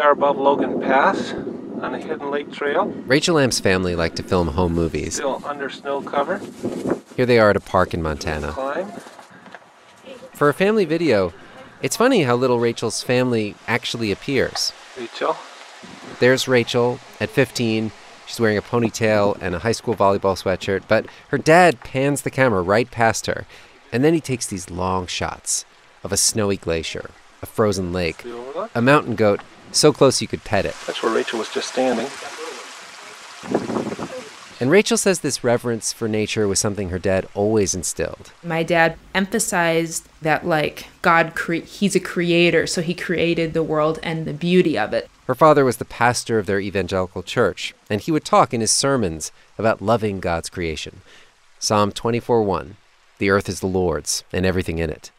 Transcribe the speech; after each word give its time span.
we 0.00 0.04
are 0.04 0.12
above 0.12 0.38
Logan 0.38 0.80
Pass 0.80 1.34
on 1.82 1.94
a 1.94 1.98
hidden 1.98 2.30
lake 2.30 2.50
trail. 2.50 2.86
Rachel 3.04 3.34
Lamb's 3.34 3.60
family 3.60 3.94
like 3.94 4.14
to 4.14 4.22
film 4.22 4.48
home 4.48 4.72
movies. 4.72 5.16
Still 5.16 5.42
under 5.44 5.68
snow 5.68 6.00
cover. 6.00 6.40
Here 7.16 7.26
they 7.26 7.38
are 7.38 7.50
at 7.50 7.56
a 7.56 7.60
park 7.60 7.92
in 7.92 8.00
Montana. 8.00 8.52
Climb. 8.52 8.90
For 10.32 10.48
a 10.48 10.54
family 10.54 10.86
video, 10.86 11.34
it's 11.82 11.98
funny 11.98 12.22
how 12.22 12.34
little 12.34 12.58
Rachel's 12.58 13.02
family 13.02 13.56
actually 13.68 14.10
appears. 14.10 14.72
Rachel. 14.98 15.36
There's 16.18 16.48
Rachel 16.48 16.98
at 17.20 17.28
15. 17.28 17.92
She's 18.26 18.40
wearing 18.40 18.56
a 18.56 18.62
ponytail 18.62 19.36
and 19.42 19.54
a 19.54 19.58
high 19.58 19.72
school 19.72 19.94
volleyball 19.94 20.42
sweatshirt, 20.42 20.84
but 20.88 21.04
her 21.28 21.36
dad 21.36 21.80
pans 21.80 22.22
the 22.22 22.30
camera 22.30 22.62
right 22.62 22.90
past 22.90 23.26
her, 23.26 23.44
and 23.92 24.02
then 24.02 24.14
he 24.14 24.20
takes 24.22 24.46
these 24.46 24.70
long 24.70 25.06
shots 25.06 25.66
of 26.02 26.10
a 26.10 26.16
snowy 26.16 26.56
glacier, 26.56 27.10
a 27.42 27.46
frozen 27.46 27.92
lake, 27.92 28.22
See 28.22 28.32
over 28.32 28.52
there? 28.54 28.70
a 28.74 28.80
mountain 28.80 29.14
goat 29.14 29.42
so 29.72 29.92
close 29.92 30.20
you 30.20 30.28
could 30.28 30.44
pet 30.44 30.64
it. 30.64 30.74
That's 30.86 31.02
where 31.02 31.14
Rachel 31.14 31.38
was 31.38 31.52
just 31.52 31.72
standing. 31.72 32.08
And 34.60 34.70
Rachel 34.70 34.98
says 34.98 35.20
this 35.20 35.42
reverence 35.42 35.90
for 35.90 36.06
nature 36.06 36.46
was 36.46 36.58
something 36.58 36.90
her 36.90 36.98
dad 36.98 37.26
always 37.34 37.74
instilled. 37.74 38.32
My 38.44 38.62
dad 38.62 38.98
emphasized 39.14 40.06
that, 40.20 40.46
like, 40.46 40.88
God, 41.00 41.34
cre- 41.34 41.54
he's 41.54 41.96
a 41.96 42.00
creator, 42.00 42.66
so 42.66 42.82
he 42.82 42.92
created 42.92 43.54
the 43.54 43.62
world 43.62 43.98
and 44.02 44.26
the 44.26 44.34
beauty 44.34 44.76
of 44.78 44.92
it. 44.92 45.08
Her 45.26 45.34
father 45.34 45.64
was 45.64 45.78
the 45.78 45.86
pastor 45.86 46.38
of 46.38 46.44
their 46.44 46.60
evangelical 46.60 47.22
church, 47.22 47.72
and 47.88 48.02
he 48.02 48.12
would 48.12 48.24
talk 48.24 48.52
in 48.52 48.60
his 48.60 48.70
sermons 48.70 49.32
about 49.56 49.80
loving 49.80 50.20
God's 50.20 50.50
creation. 50.50 51.00
Psalm 51.58 51.90
24:1, 51.90 52.76
"The 53.16 53.30
earth 53.30 53.48
is 53.48 53.60
the 53.60 53.66
Lord's 53.66 54.24
and 54.30 54.44
everything 54.44 54.78
in 54.78 54.90
it." 54.90 55.10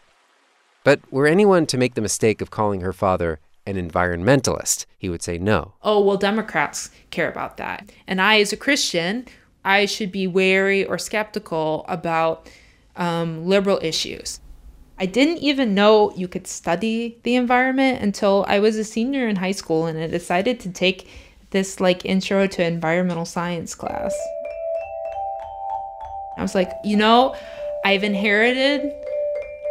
But 0.84 1.00
were 1.10 1.26
anyone 1.26 1.66
to 1.68 1.78
make 1.78 1.96
the 1.96 2.02
mistake 2.02 2.42
of 2.42 2.52
calling 2.52 2.82
her 2.82 2.94
father 2.94 3.40
an 3.66 3.76
environmentalist, 3.76 4.86
he 4.98 5.10
would 5.10 5.22
say 5.22 5.38
no. 5.38 5.74
Oh, 5.82 6.00
well, 6.02 6.18
Democrats 6.18 6.90
care 7.10 7.30
about 7.30 7.58
that. 7.58 7.92
And 8.08 8.22
I, 8.22 8.40
as 8.40 8.52
a 8.52 8.58
Christian, 8.58 9.28
I 9.64 9.86
should 9.86 10.12
be 10.12 10.28
wary 10.28 10.86
or 10.86 10.98
skeptical 10.98 11.86
about 11.88 12.50
um, 12.96 13.46
liberal 13.46 13.80
issues. 13.82 14.40
I 14.98 15.06
didn't 15.06 15.38
even 15.38 15.74
know 15.74 16.12
you 16.16 16.28
could 16.28 16.46
study 16.46 17.20
the 17.24 17.36
environment 17.36 18.02
until 18.02 18.46
I 18.48 18.60
was 18.60 18.76
a 18.78 18.84
senior 18.84 19.28
in 19.28 19.36
high 19.36 19.52
school 19.52 19.88
and 19.88 19.98
I 19.98 20.08
decided 20.08 20.60
to 20.62 20.70
take 20.70 21.10
this 21.50 21.80
like 21.80 22.06
intro 22.06 22.48
to 22.48 22.64
environmental 22.64 23.26
science 23.26 23.74
class. 23.74 24.16
I 26.38 26.42
was 26.42 26.56
like, 26.56 26.72
you 26.84 26.98
know, 26.98 27.36
I've 27.84 28.04
inherited 28.04 28.94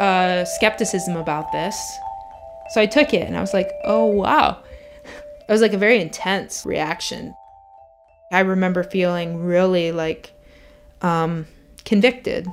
uh, 0.00 0.44
skepticism 0.44 1.16
about 1.16 1.52
this. 1.52 1.76
So 2.70 2.80
I 2.80 2.86
took 2.86 3.12
it 3.12 3.26
and 3.26 3.36
I 3.36 3.40
was 3.40 3.52
like, 3.52 3.70
oh, 3.84 4.06
wow. 4.06 4.62
It 5.48 5.52
was 5.52 5.62
like 5.62 5.72
a 5.72 5.78
very 5.78 6.00
intense 6.00 6.64
reaction. 6.64 7.34
I 8.30 8.38
remember 8.38 8.84
feeling 8.84 9.42
really 9.42 9.90
like 9.90 10.32
um, 11.02 11.44
convicted. 11.84 12.46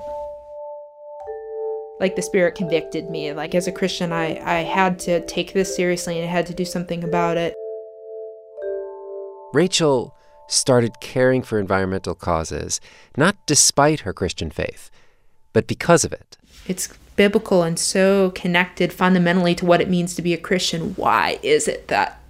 Like 1.99 2.15
the 2.15 2.23
spirit 2.23 2.55
convicted 2.55 3.07
me. 3.11 3.33
Like 3.33 3.53
as 3.53 3.67
a 3.67 3.71
Christian, 3.71 4.11
I, 4.11 4.39
I 4.43 4.63
had 4.63 4.97
to 5.01 5.23
take 5.27 5.53
this 5.53 5.75
seriously 5.75 6.17
and 6.17 6.27
I 6.27 6.31
had 6.31 6.47
to 6.47 6.55
do 6.55 6.65
something 6.65 7.03
about 7.03 7.37
it. 7.37 7.53
Rachel 9.53 10.15
started 10.47 10.99
caring 10.99 11.43
for 11.43 11.59
environmental 11.59 12.15
causes, 12.15 12.81
not 13.15 13.35
despite 13.45 13.99
her 13.99 14.13
Christian 14.13 14.49
faith, 14.49 14.89
but 15.53 15.67
because 15.67 16.03
of 16.03 16.13
it. 16.13 16.37
It's 16.67 16.89
biblical 17.17 17.63
and 17.63 17.77
so 17.77 18.31
connected 18.31 18.93
fundamentally 18.93 19.53
to 19.55 19.65
what 19.65 19.81
it 19.81 19.89
means 19.89 20.15
to 20.15 20.21
be 20.21 20.33
a 20.33 20.37
Christian. 20.37 20.93
Why 20.93 21.39
is 21.43 21.67
it 21.67 21.89
that 21.89 22.21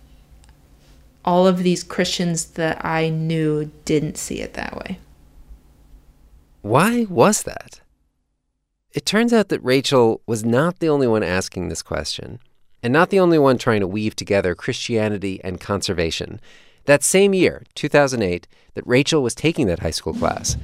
all 1.23 1.45
of 1.45 1.59
these 1.59 1.83
Christians 1.83 2.45
that 2.45 2.83
I 2.83 3.09
knew 3.09 3.69
didn't 3.85 4.17
see 4.17 4.41
it 4.41 4.55
that 4.55 4.75
way? 4.75 4.97
Why 6.61 7.05
was 7.07 7.43
that? 7.43 7.81
It 8.93 9.05
turns 9.05 9.31
out 9.31 9.49
that 9.49 9.63
Rachel 9.63 10.21
was 10.25 10.43
not 10.43 10.79
the 10.79 10.89
only 10.89 11.05
one 11.05 11.21
asking 11.21 11.67
this 11.67 11.83
question, 11.83 12.39
and 12.81 12.91
not 12.91 13.09
the 13.09 13.19
only 13.19 13.37
one 13.37 13.57
trying 13.57 13.81
to 13.81 13.87
weave 13.87 14.15
together 14.15 14.55
Christianity 14.55 15.39
and 15.43 15.59
conservation. 15.59 16.39
That 16.87 17.03
same 17.03 17.33
year, 17.33 17.63
2008, 17.75 18.47
that 18.75 18.87
Rachel 18.87 19.21
was 19.21 19.35
taking 19.35 19.67
that 19.67 19.79
high 19.79 19.91
school 19.91 20.13
class, 20.13 20.55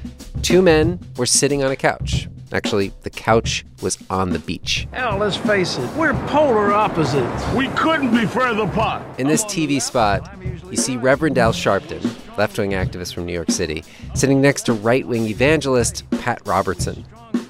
two 0.42 0.62
men 0.62 0.98
were 1.18 1.26
sitting 1.26 1.62
on 1.66 1.70
a 1.70 1.76
couch. 1.76 2.30
Actually, 2.54 2.94
the 3.02 3.10
couch 3.10 3.66
was 3.82 3.98
on 4.10 4.30
the 4.30 4.40
beach. 4.40 4.88
Hell, 4.94 5.18
let's 5.18 5.36
face 5.36 5.78
it, 5.78 5.90
we're 5.98 6.14
polar 6.28 6.72
opposites. 6.72 7.54
We 7.54 7.68
couldn't 7.72 8.12
be 8.12 8.26
further 8.26 8.64
apart. 8.64 9.04
In 9.20 9.28
this 9.28 9.44
TV 9.44 9.82
spot, 9.82 10.34
you 10.72 10.78
see 10.78 10.96
Reverend 10.96 11.38
Al 11.38 11.52
Sharpton, 11.52 12.02
left 12.38 12.58
wing 12.58 12.72
activist 12.72 13.14
from 13.14 13.26
New 13.26 13.34
York 13.34 13.52
City, 13.52 13.84
sitting 14.16 14.40
next 14.40 14.62
to 14.68 14.74
right 14.74 15.06
wing 15.06 15.26
evangelist 15.26 16.10
Pat 16.22 16.42
Robertson, 16.46 17.04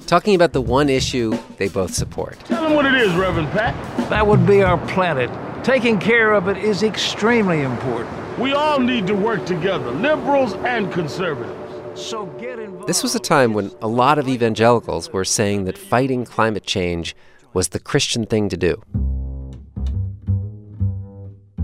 talking 0.08 0.34
about 0.34 0.52
the 0.52 0.60
one 0.60 0.88
issue 0.88 1.38
they 1.58 1.68
both 1.68 1.94
support. 1.94 2.40
Tell 2.46 2.64
them 2.64 2.74
what 2.74 2.86
it 2.86 2.94
is, 2.94 3.14
Reverend 3.14 3.50
Pat. 3.52 4.10
That 4.10 4.26
would 4.26 4.44
be 4.44 4.64
our 4.64 4.84
planet. 4.88 5.30
Taking 5.64 6.00
care 6.00 6.32
of 6.32 6.48
it 6.48 6.56
is 6.56 6.82
extremely 6.82 7.62
important. 7.62 8.23
We 8.38 8.52
all 8.52 8.80
need 8.80 9.06
to 9.06 9.14
work 9.14 9.46
together, 9.46 9.92
liberals 9.92 10.54
and 10.54 10.92
conservatives. 10.92 11.54
So 11.94 12.26
get 12.26 12.58
involved. 12.58 12.88
This 12.88 13.04
was 13.04 13.14
a 13.14 13.20
time 13.20 13.54
when 13.54 13.70
a 13.80 13.86
lot 13.86 14.18
of 14.18 14.26
evangelicals 14.26 15.12
were 15.12 15.24
saying 15.24 15.66
that 15.66 15.78
fighting 15.78 16.24
climate 16.24 16.64
change 16.64 17.14
was 17.52 17.68
the 17.68 17.78
Christian 17.78 18.26
thing 18.26 18.48
to 18.48 18.56
do. 18.56 18.82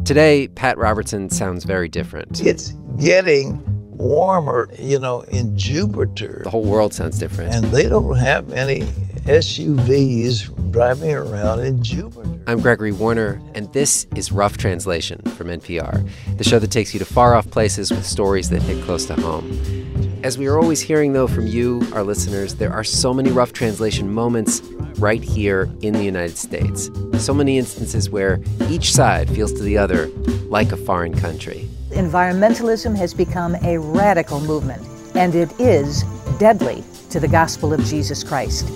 Today, 0.04 0.47
Pat 0.47 0.78
Robertson 0.78 1.28
sounds 1.28 1.64
very 1.64 1.88
different. 1.88 2.41
It's 2.41 2.70
getting 3.00 3.60
warmer, 3.97 4.70
you 4.78 5.00
know, 5.00 5.22
in 5.22 5.58
Jupiter. 5.58 6.42
The 6.44 6.50
whole 6.50 6.64
world 6.64 6.94
sounds 6.94 7.19
different. 7.19 7.52
And 7.52 7.64
they 7.66 7.88
don't 7.88 8.16
have 8.16 8.52
any 8.52 8.87
SUVs 9.25 10.72
driving 10.72 11.12
around 11.12 11.60
in 11.60 11.82
Jupiter. 11.82 12.28
I'm 12.47 12.60
Gregory 12.60 12.92
Warner, 12.92 13.41
and 13.54 13.72
this 13.72 14.06
is 14.16 14.32
Rough 14.32 14.56
Translation 14.56 15.20
from 15.36 15.48
NPR, 15.48 16.08
the 16.38 16.44
show 16.44 16.58
that 16.58 16.70
takes 16.70 16.94
you 16.94 16.98
to 17.00 17.04
far 17.04 17.34
off 17.34 17.50
places 17.50 17.91
with 17.91 18.06
stories 18.06 18.48
that 18.50 18.62
hit 18.62 18.82
close 18.84 19.04
to 19.06 19.14
home. 19.14 20.20
As 20.25 20.38
we 20.38 20.47
are 20.47 20.58
always 20.58 20.81
hearing, 20.81 21.12
though, 21.12 21.26
from 21.26 21.47
you, 21.47 21.86
our 21.92 22.03
listeners, 22.03 22.54
there 22.54 22.72
are 22.72 22.84
so 22.84 23.12
many 23.12 23.31
rough 23.31 23.53
translation 23.53 24.12
moments 24.12 24.62
right 24.98 25.22
here 25.22 25.70
in 25.82 25.92
the 25.92 26.02
United 26.02 26.37
States. 26.37 26.91
So 27.19 27.34
many 27.34 27.58
instances 27.58 28.10
where 28.10 28.41
each 28.69 28.92
side 28.92 29.28
feels 29.31 29.52
to 29.52 29.62
the 29.62 29.78
other 29.78 30.06
like 30.48 30.72
a 30.72 30.76
foreign 30.76 31.14
country. 31.14 31.69
Environmentalism 31.91 32.97
has 32.97 33.14
become 33.14 33.54
a 33.62 33.78
radical 33.78 34.41
movement, 34.41 34.82
and 35.14 35.34
it 35.34 35.52
is 35.60 36.04
deadly 36.38 36.82
to 37.10 37.21
the 37.21 37.28
gospel 37.28 37.75
of 37.75 37.84
Jesus 37.84 38.22
Christ. 38.22 38.69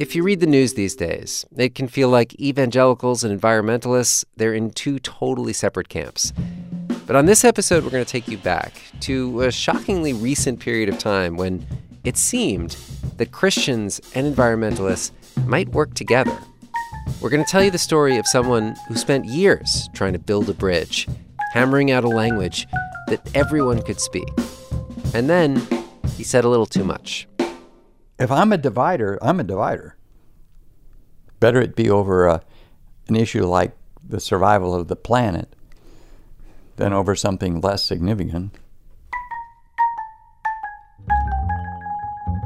If 0.00 0.16
you 0.16 0.22
read 0.22 0.40
the 0.40 0.46
news 0.46 0.72
these 0.72 0.96
days, 0.96 1.44
it 1.56 1.74
can 1.74 1.86
feel 1.86 2.08
like 2.08 2.34
evangelicals 2.40 3.22
and 3.22 3.38
environmentalists, 3.38 4.24
they're 4.36 4.54
in 4.54 4.70
two 4.70 4.98
totally 4.98 5.52
separate 5.52 5.90
camps. 5.90 6.32
But 7.06 7.16
on 7.16 7.26
this 7.26 7.44
episode, 7.44 7.84
we're 7.84 7.90
going 7.90 8.04
to 8.04 8.10
take 8.10 8.26
you 8.26 8.38
back 8.38 8.80
to 9.00 9.42
a 9.42 9.52
shockingly 9.52 10.14
recent 10.14 10.58
period 10.58 10.88
of 10.88 10.98
time 10.98 11.36
when 11.36 11.66
it 12.02 12.16
seemed 12.16 12.78
that 13.18 13.30
Christians 13.30 14.00
and 14.14 14.34
environmentalists 14.34 15.10
might 15.44 15.68
work 15.68 15.92
together. 15.92 16.38
We're 17.20 17.28
going 17.30 17.44
to 17.44 17.50
tell 17.50 17.62
you 17.62 17.70
the 17.70 17.78
story 17.78 18.16
of 18.16 18.26
someone 18.26 18.74
who 18.88 18.96
spent 18.96 19.26
years 19.26 19.90
trying 19.92 20.14
to 20.14 20.18
build 20.18 20.48
a 20.48 20.54
bridge, 20.54 21.06
hammering 21.52 21.90
out 21.90 22.04
a 22.04 22.08
language 22.08 22.66
that 23.08 23.20
everyone 23.34 23.82
could 23.82 24.00
speak. 24.00 24.28
And 25.12 25.28
then 25.28 25.60
he 26.20 26.24
said 26.24 26.44
a 26.44 26.48
little 26.50 26.66
too 26.66 26.84
much. 26.84 27.26
If 28.18 28.30
I'm 28.30 28.52
a 28.52 28.58
divider, 28.58 29.18
I'm 29.22 29.40
a 29.40 29.42
divider. 29.42 29.96
Better 31.40 31.62
it 31.62 31.74
be 31.74 31.88
over 31.88 32.26
a, 32.26 32.42
an 33.08 33.16
issue 33.16 33.46
like 33.46 33.74
the 34.06 34.20
survival 34.20 34.74
of 34.74 34.88
the 34.88 34.96
planet 34.96 35.56
than 36.76 36.92
over 36.92 37.16
something 37.16 37.62
less 37.62 37.82
significant. 37.82 38.54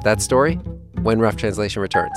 That 0.05 0.23
story 0.23 0.55
when 1.03 1.19
Rough 1.19 1.35
Translation 1.35 1.83
returns. 1.83 2.17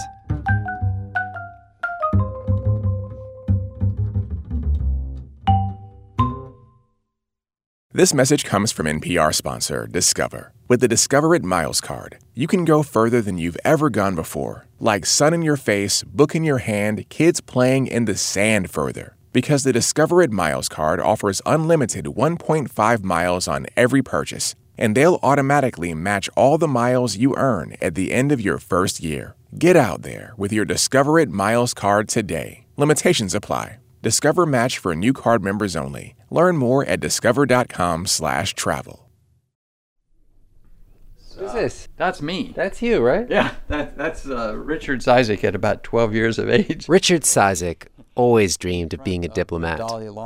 This 7.98 8.14
message 8.14 8.46
comes 8.46 8.72
from 8.72 8.86
NPR 8.86 9.34
sponsor 9.34 9.88
Discover. 9.88 10.54
With 10.68 10.82
the 10.82 10.88
Discover 10.88 11.34
It 11.34 11.44
Miles 11.44 11.82
card, 11.82 12.20
you 12.36 12.46
can 12.46 12.64
go 12.64 12.84
further 12.84 13.24
than 13.24 13.40
you've 13.40 13.58
ever 13.66 13.90
gone 13.90 14.14
before, 14.14 14.68
like 14.80 15.04
sun 15.04 15.34
in 15.34 15.42
your 15.42 15.58
face, 15.58 16.04
book 16.04 16.36
in 16.36 16.44
your 16.44 16.60
hand, 16.60 17.10
kids 17.10 17.42
playing 17.42 17.88
in 17.88 18.06
the 18.06 18.16
sand 18.16 18.70
further. 18.70 19.16
Because 19.34 19.64
the 19.64 19.74
Discover 19.74 20.22
It 20.22 20.32
Miles 20.32 20.70
card 20.70 21.00
offers 21.00 21.42
unlimited 21.44 22.06
1.5 22.06 23.04
miles 23.04 23.48
on 23.48 23.66
every 23.76 24.04
purchase, 24.04 24.54
and 24.78 24.96
they'll 24.96 25.20
automatically 25.24 25.96
match 25.96 26.30
all 26.36 26.60
the 26.60 26.68
miles 26.68 27.18
you 27.18 27.36
earn 27.36 27.78
at 27.82 27.96
the 27.96 28.14
end 28.14 28.32
of 28.32 28.40
your 28.40 28.60
first 28.60 29.02
year. 29.02 29.34
Get 29.58 29.76
out 29.76 30.04
there 30.04 30.36
with 30.38 30.54
your 30.54 30.66
Discover 30.66 31.18
It 31.18 31.32
Miles 31.32 31.74
card 31.74 32.10
today. 32.10 32.68
Limitations 32.76 33.34
apply. 33.34 33.80
Discover 34.04 34.46
match 34.46 34.78
for 34.78 34.96
new 34.96 35.14
card 35.14 35.44
members 35.44 35.76
only. 35.76 36.14
Learn 36.30 36.58
more 36.58 36.86
at 36.86 37.00
discover.com/travel. 37.00 39.08
Who's 41.38 41.54
this? 41.54 41.88
That's 41.98 42.22
me. 42.22 42.54
That's 42.56 42.82
you, 42.82 43.00
right? 43.00 43.28
Yeah, 43.30 43.54
that, 43.68 43.96
that's 43.96 44.28
uh, 44.28 44.56
Richard 44.58 45.02
Cizik 45.02 45.44
at 45.44 45.54
about 45.54 45.84
12 45.84 46.16
years 46.16 46.40
of 46.40 46.50
age. 46.50 46.90
Richard 46.90 47.22
Cizik 47.22 47.84
always 48.16 48.58
dreamed 48.58 48.96
of 48.96 49.04
being 49.04 49.24
a 49.24 49.28
diplomat, 49.28 49.80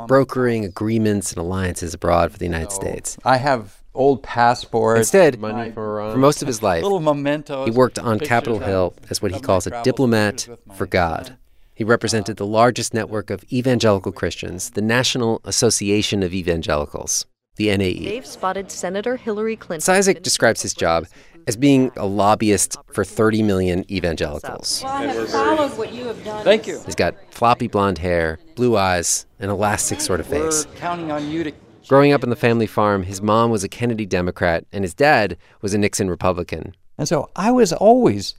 brokering 0.08 0.64
agreements 0.64 1.30
and 1.30 1.38
alliances 1.38 1.92
abroad 1.92 2.32
for 2.32 2.38
the 2.38 2.46
United 2.46 2.72
States. 2.72 3.18
I 3.26 3.36
have 3.36 3.82
old 3.94 4.22
passports. 4.22 5.00
Instead, 5.00 5.38
money 5.38 5.70
for 5.70 6.16
most 6.16 6.40
of 6.40 6.48
his 6.48 6.62
life, 6.62 6.82
little 6.82 7.00
mementos. 7.00 7.66
he 7.66 7.70
worked 7.70 7.98
on 7.98 8.18
Capitol 8.18 8.60
Hill 8.60 8.94
as 9.10 9.20
what 9.20 9.32
he 9.32 9.40
calls 9.40 9.66
a 9.66 9.82
diplomat 9.82 10.48
for 10.74 10.86
God. 10.86 11.36
He 11.82 11.84
represented 11.84 12.36
the 12.36 12.46
largest 12.46 12.94
network 12.94 13.28
of 13.28 13.42
evangelical 13.52 14.12
Christians, 14.12 14.70
the 14.70 14.80
National 14.80 15.40
Association 15.42 16.22
of 16.22 16.32
Evangelicals, 16.32 17.26
the. 17.56 17.76
NAE. 17.76 18.04
They've 18.04 18.24
spotted 18.24 18.70
Senator 18.70 19.16
Hillary 19.16 19.56
Clinton. 19.56 19.92
Cizik 19.92 20.22
describes 20.22 20.62
his 20.62 20.74
job 20.74 21.08
as 21.48 21.56
being 21.56 21.90
a 21.96 22.06
lobbyist 22.06 22.76
for 22.92 23.04
30 23.04 23.42
million 23.42 23.84
evangelicals. 23.90 24.82
Well, 24.84 24.92
I 24.92 25.06
have 25.06 25.28
followed 25.28 25.76
what 25.76 25.92
you 25.92 26.06
have 26.06 26.24
done. 26.24 26.44
Thank 26.44 26.68
you. 26.68 26.80
He's 26.86 26.94
got 26.94 27.16
floppy 27.32 27.66
blonde 27.66 27.98
hair, 27.98 28.38
blue 28.54 28.76
eyes, 28.76 29.26
an 29.40 29.50
elastic 29.50 30.00
sort 30.00 30.20
of 30.20 30.28
face. 30.28 30.64
We're 30.66 30.76
counting 30.76 31.10
on 31.10 31.28
you 31.28 31.42
to. 31.42 31.52
Growing 31.88 32.12
up 32.12 32.22
on 32.22 32.30
the 32.30 32.36
family 32.36 32.68
farm, 32.68 33.02
his 33.02 33.20
mom 33.20 33.50
was 33.50 33.64
a 33.64 33.68
Kennedy 33.68 34.06
Democrat 34.06 34.64
and 34.70 34.84
his 34.84 34.94
dad 34.94 35.36
was 35.62 35.74
a 35.74 35.78
Nixon 35.78 36.08
Republican. 36.08 36.76
And 36.96 37.08
so 37.08 37.28
I 37.34 37.50
was 37.50 37.72
always 37.72 38.36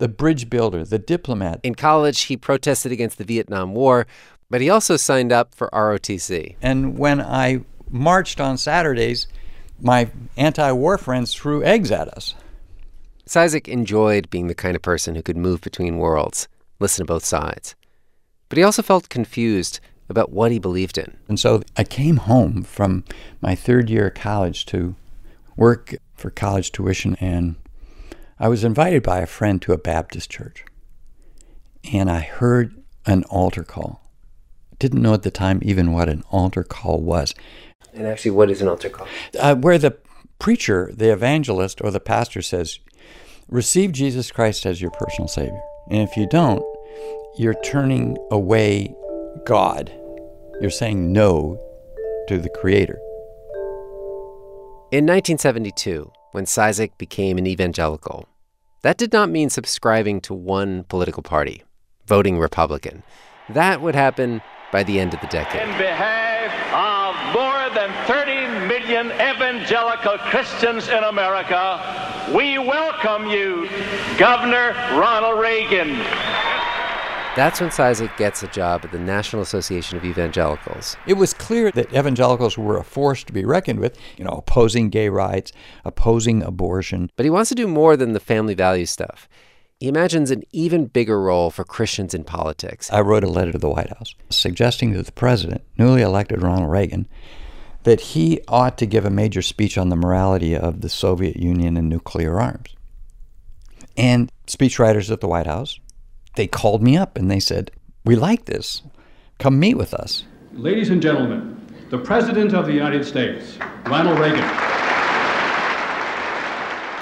the 0.00 0.08
bridge 0.08 0.48
builder, 0.50 0.82
the 0.82 0.98
diplomat. 0.98 1.60
In 1.62 1.74
college, 1.74 2.22
he 2.22 2.36
protested 2.36 2.90
against 2.90 3.18
the 3.18 3.24
Vietnam 3.24 3.74
War, 3.74 4.06
but 4.48 4.62
he 4.62 4.70
also 4.70 4.96
signed 4.96 5.30
up 5.30 5.54
for 5.54 5.68
ROTC. 5.72 6.56
And 6.60 6.98
when 6.98 7.20
I 7.20 7.60
marched 7.90 8.40
on 8.40 8.56
Saturdays, 8.56 9.28
my 9.80 10.10
anti 10.38 10.72
war 10.72 10.96
friends 10.96 11.34
threw 11.34 11.62
eggs 11.62 11.90
at 11.90 12.08
us. 12.08 12.34
Cizik 13.26 13.68
enjoyed 13.68 14.30
being 14.30 14.46
the 14.46 14.54
kind 14.54 14.74
of 14.74 14.82
person 14.82 15.14
who 15.14 15.22
could 15.22 15.36
move 15.36 15.60
between 15.60 15.98
worlds, 15.98 16.48
listen 16.80 17.06
to 17.06 17.12
both 17.12 17.24
sides. 17.24 17.76
But 18.48 18.56
he 18.56 18.64
also 18.64 18.82
felt 18.82 19.10
confused 19.10 19.80
about 20.08 20.32
what 20.32 20.50
he 20.50 20.58
believed 20.58 20.96
in. 20.96 21.18
And 21.28 21.38
so 21.38 21.62
I 21.76 21.84
came 21.84 22.16
home 22.16 22.62
from 22.62 23.04
my 23.42 23.54
third 23.54 23.90
year 23.90 24.08
of 24.08 24.14
college 24.14 24.64
to 24.66 24.96
work 25.56 25.94
for 26.14 26.30
college 26.30 26.72
tuition, 26.72 27.16
and 27.20 27.56
I 28.42 28.48
was 28.48 28.64
invited 28.64 29.02
by 29.02 29.18
a 29.20 29.26
friend 29.26 29.60
to 29.62 29.74
a 29.74 29.78
Baptist 29.78 30.30
church. 30.30 30.64
And 31.92 32.10
I 32.10 32.20
heard 32.20 32.74
an 33.04 33.24
altar 33.24 33.62
call. 33.62 34.10
Didn't 34.78 35.02
know 35.02 35.12
at 35.12 35.24
the 35.24 35.30
time 35.30 35.60
even 35.62 35.92
what 35.92 36.08
an 36.08 36.24
altar 36.30 36.64
call 36.64 37.02
was. 37.02 37.34
And 37.92 38.06
actually, 38.06 38.30
what 38.30 38.50
is 38.50 38.62
an 38.62 38.68
altar 38.68 38.88
call? 38.88 39.06
Uh, 39.38 39.56
where 39.56 39.76
the 39.76 39.98
preacher, 40.38 40.90
the 40.94 41.12
evangelist, 41.12 41.82
or 41.84 41.90
the 41.90 42.00
pastor 42.00 42.40
says, 42.40 42.78
Receive 43.48 43.92
Jesus 43.92 44.30
Christ 44.30 44.64
as 44.64 44.80
your 44.80 44.90
personal 44.92 45.28
Savior. 45.28 45.60
And 45.90 46.00
if 46.00 46.16
you 46.16 46.26
don't, 46.26 46.64
you're 47.36 47.60
turning 47.62 48.16
away 48.30 48.94
God. 49.44 49.92
You're 50.62 50.70
saying 50.70 51.12
no 51.12 51.60
to 52.28 52.38
the 52.38 52.48
Creator. 52.48 52.98
In 54.92 55.04
1972, 55.04 56.10
when 56.32 56.44
Cizik 56.44 56.96
became 56.98 57.38
an 57.38 57.46
evangelical, 57.46 58.28
that 58.82 58.96
did 58.96 59.12
not 59.12 59.30
mean 59.30 59.50
subscribing 59.50 60.20
to 60.22 60.34
one 60.34 60.84
political 60.84 61.22
party, 61.22 61.64
voting 62.06 62.38
Republican. 62.38 63.02
That 63.48 63.82
would 63.82 63.94
happen 63.94 64.40
by 64.72 64.84
the 64.84 65.00
end 65.00 65.12
of 65.12 65.20
the 65.20 65.26
decade. 65.26 65.62
In 65.62 65.76
behalf 65.76 66.52
of 66.72 67.34
more 67.34 67.68
than 67.74 67.90
30 68.06 68.66
million 68.68 69.06
evangelical 69.12 70.18
Christians 70.18 70.88
in 70.88 71.02
America, 71.04 72.30
we 72.34 72.58
welcome 72.58 73.28
you, 73.28 73.68
Governor 74.16 74.72
Ronald 74.92 75.40
Reagan. 75.40 75.98
That's 77.36 77.60
when 77.60 77.70
Cizik 77.70 78.16
gets 78.16 78.42
a 78.42 78.48
job 78.48 78.84
at 78.84 78.90
the 78.90 78.98
National 78.98 79.40
Association 79.40 79.96
of 79.96 80.04
Evangelicals. 80.04 80.96
It 81.06 81.14
was 81.14 81.32
clear 81.32 81.70
that 81.70 81.94
evangelicals 81.94 82.58
were 82.58 82.76
a 82.76 82.82
force 82.82 83.22
to 83.22 83.32
be 83.32 83.44
reckoned 83.44 83.78
with, 83.78 83.96
you 84.16 84.24
know, 84.24 84.32
opposing 84.32 84.90
gay 84.90 85.08
rights, 85.08 85.52
opposing 85.84 86.42
abortion. 86.42 87.08
But 87.14 87.24
he 87.24 87.30
wants 87.30 87.48
to 87.50 87.54
do 87.54 87.68
more 87.68 87.96
than 87.96 88.14
the 88.14 88.20
family 88.20 88.54
value 88.54 88.84
stuff. 88.84 89.28
He 89.78 89.88
imagines 89.88 90.30
an 90.30 90.42
even 90.52 90.86
bigger 90.86 91.22
role 91.22 91.50
for 91.50 91.64
Christians 91.64 92.14
in 92.14 92.24
politics. 92.24 92.92
I 92.92 93.00
wrote 93.00 93.24
a 93.24 93.28
letter 93.28 93.52
to 93.52 93.58
the 93.58 93.70
White 93.70 93.96
House 93.96 94.14
suggesting 94.28 94.92
to 94.92 95.02
the 95.02 95.12
president, 95.12 95.62
newly 95.78 96.02
elected 96.02 96.42
Ronald 96.42 96.70
Reagan, 96.70 97.08
that 97.84 98.00
he 98.00 98.40
ought 98.48 98.76
to 98.76 98.86
give 98.86 99.06
a 99.06 99.10
major 99.10 99.40
speech 99.40 99.78
on 99.78 99.88
the 99.88 99.96
morality 99.96 100.54
of 100.54 100.82
the 100.82 100.90
Soviet 100.90 101.36
Union 101.36 101.78
and 101.78 101.88
nuclear 101.88 102.38
arms. 102.40 102.74
And 103.96 104.30
speechwriters 104.46 105.10
at 105.10 105.20
the 105.20 105.28
White 105.28 105.46
House, 105.46 105.79
they 106.34 106.46
called 106.46 106.82
me 106.82 106.96
up 106.96 107.16
and 107.16 107.30
they 107.30 107.40
said, 107.40 107.70
We 108.04 108.16
like 108.16 108.44
this. 108.46 108.82
Come 109.38 109.58
meet 109.58 109.74
with 109.74 109.94
us. 109.94 110.24
Ladies 110.52 110.90
and 110.90 111.00
gentlemen, 111.00 111.56
the 111.90 111.98
President 111.98 112.52
of 112.52 112.66
the 112.66 112.72
United 112.72 113.04
States, 113.04 113.58
Ronald 113.86 114.18
Reagan. 114.18 114.44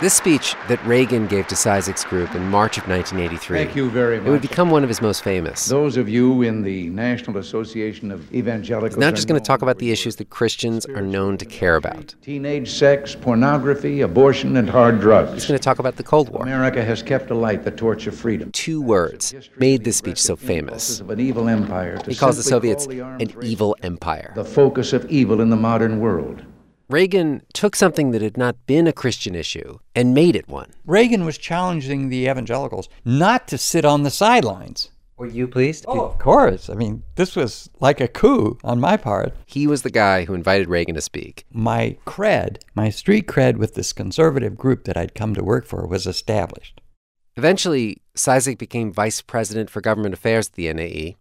This 0.00 0.14
speech 0.14 0.54
that 0.68 0.80
Reagan 0.86 1.26
gave 1.26 1.48
to 1.48 1.56
Cizik's 1.56 2.04
group 2.04 2.32
in 2.36 2.48
March 2.48 2.78
of 2.78 2.86
1983. 2.86 3.58
Thank 3.58 3.74
you 3.74 3.90
very 3.90 4.18
much. 4.18 4.28
It 4.28 4.30
would 4.30 4.42
become 4.42 4.70
one 4.70 4.84
of 4.84 4.88
his 4.88 5.02
most 5.02 5.24
famous. 5.24 5.66
Those 5.66 5.96
of 5.96 6.08
you 6.08 6.42
in 6.42 6.62
the 6.62 6.88
National 6.90 7.38
Association 7.38 8.12
of 8.12 8.32
Evangelicals. 8.32 8.94
He's 8.94 9.00
not 9.00 9.16
just 9.16 9.26
going 9.26 9.40
to 9.40 9.44
talk 9.44 9.60
about 9.60 9.78
the 9.78 9.90
issues 9.90 10.14
that 10.16 10.30
Christians 10.30 10.86
are 10.86 11.02
known 11.02 11.36
to 11.38 11.44
care 11.44 11.74
about. 11.74 12.14
Teenage 12.22 12.70
sex, 12.70 13.16
pornography, 13.16 14.02
abortion, 14.02 14.56
and 14.56 14.70
hard 14.70 15.00
drugs. 15.00 15.32
He's 15.32 15.46
going 15.46 15.58
to 15.58 15.64
talk 15.64 15.80
about 15.80 15.96
the 15.96 16.04
Cold 16.04 16.28
War. 16.28 16.42
America 16.44 16.84
has 16.84 17.02
kept 17.02 17.32
alight 17.32 17.64
the 17.64 17.72
torch 17.72 18.06
of 18.06 18.14
freedom. 18.14 18.52
Two 18.52 18.80
words 18.80 19.34
made 19.56 19.82
this 19.82 19.96
speech 19.96 20.22
so 20.22 20.36
famous. 20.36 21.00
Of 21.00 21.10
an 21.10 21.18
evil 21.18 21.48
empire. 21.48 21.98
He 22.06 22.14
calls 22.14 22.36
the 22.36 22.44
Soviets 22.44 22.86
an 22.86 23.34
evil 23.42 23.76
empire. 23.82 24.30
The 24.36 24.44
focus 24.44 24.92
of 24.92 25.10
evil 25.10 25.40
in 25.40 25.50
the 25.50 25.56
modern 25.56 25.98
world. 25.98 26.44
Reagan 26.90 27.42
took 27.52 27.76
something 27.76 28.12
that 28.12 28.22
had 28.22 28.38
not 28.38 28.66
been 28.66 28.86
a 28.86 28.94
Christian 28.94 29.34
issue 29.34 29.78
and 29.94 30.14
made 30.14 30.34
it 30.34 30.48
one. 30.48 30.72
Reagan 30.86 31.26
was 31.26 31.36
challenging 31.36 32.08
the 32.08 32.26
evangelicals 32.26 32.88
not 33.04 33.46
to 33.48 33.58
sit 33.58 33.84
on 33.84 34.04
the 34.04 34.10
sidelines. 34.10 34.90
Were 35.18 35.26
you 35.26 35.48
pleased? 35.48 35.84
Oh, 35.86 36.00
of 36.00 36.18
course. 36.18 36.70
I 36.70 36.74
mean, 36.74 37.02
this 37.16 37.36
was 37.36 37.68
like 37.78 38.00
a 38.00 38.08
coup 38.08 38.56
on 38.64 38.80
my 38.80 38.96
part. 38.96 39.34
He 39.44 39.66
was 39.66 39.82
the 39.82 39.90
guy 39.90 40.24
who 40.24 40.32
invited 40.32 40.70
Reagan 40.70 40.94
to 40.94 41.02
speak. 41.02 41.44
My 41.52 41.98
cred, 42.06 42.62
my 42.74 42.88
street 42.88 43.26
cred 43.26 43.58
with 43.58 43.74
this 43.74 43.92
conservative 43.92 44.56
group 44.56 44.84
that 44.84 44.96
I'd 44.96 45.14
come 45.14 45.34
to 45.34 45.44
work 45.44 45.66
for 45.66 45.86
was 45.86 46.06
established. 46.06 46.80
Eventually, 47.36 48.00
Cizik 48.14 48.56
became 48.56 48.94
vice 48.94 49.20
president 49.20 49.68
for 49.68 49.82
government 49.82 50.14
affairs 50.14 50.48
at 50.48 50.54
the 50.54 50.72
NAE, 50.72 51.16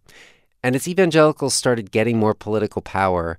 and 0.63 0.77
as 0.77 0.87
evangelicals 0.87 1.55
started 1.55 1.91
getting 1.91 2.17
more 2.17 2.33
political 2.33 2.81
power, 2.81 3.37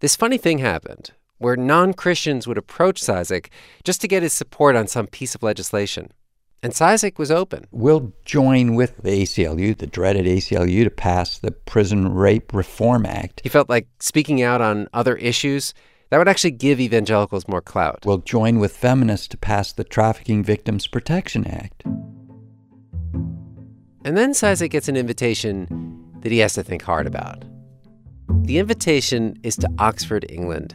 this 0.00 0.16
funny 0.16 0.36
thing 0.36 0.58
happened 0.58 1.12
where 1.40 1.56
non 1.56 1.94
Christians 1.94 2.46
would 2.46 2.58
approach 2.58 3.00
Cizik 3.00 3.48
just 3.82 4.00
to 4.02 4.08
get 4.08 4.22
his 4.22 4.32
support 4.32 4.76
on 4.76 4.86
some 4.86 5.08
piece 5.08 5.34
of 5.34 5.42
legislation. 5.42 6.12
And 6.62 6.74
Cizik 6.74 7.18
was 7.18 7.30
open. 7.30 7.64
We'll 7.70 8.12
join 8.26 8.74
with 8.74 8.98
the 8.98 9.22
ACLU, 9.22 9.76
the 9.76 9.86
dreaded 9.86 10.26
ACLU, 10.26 10.84
to 10.84 10.90
pass 10.90 11.38
the 11.38 11.50
Prison 11.50 12.12
Rape 12.12 12.52
Reform 12.52 13.06
Act. 13.06 13.40
He 13.42 13.48
felt 13.48 13.70
like 13.70 13.88
speaking 13.98 14.42
out 14.42 14.60
on 14.60 14.86
other 14.92 15.16
issues 15.16 15.72
that 16.10 16.18
would 16.18 16.28
actually 16.28 16.50
give 16.50 16.78
evangelicals 16.78 17.48
more 17.48 17.62
clout. 17.62 18.04
We'll 18.04 18.18
join 18.18 18.58
with 18.58 18.76
feminists 18.76 19.28
to 19.28 19.38
pass 19.38 19.72
the 19.72 19.84
Trafficking 19.84 20.44
Victims 20.44 20.86
Protection 20.86 21.46
Act. 21.46 21.82
And 24.04 24.16
then 24.16 24.32
Cizik 24.32 24.70
gets 24.70 24.88
an 24.88 24.96
invitation 24.96 25.66
that 26.20 26.30
he 26.30 26.38
has 26.38 26.52
to 26.54 26.62
think 26.62 26.82
hard 26.82 27.06
about. 27.06 27.44
The 28.42 28.58
invitation 28.58 29.38
is 29.42 29.56
to 29.56 29.68
Oxford, 29.78 30.26
England, 30.28 30.74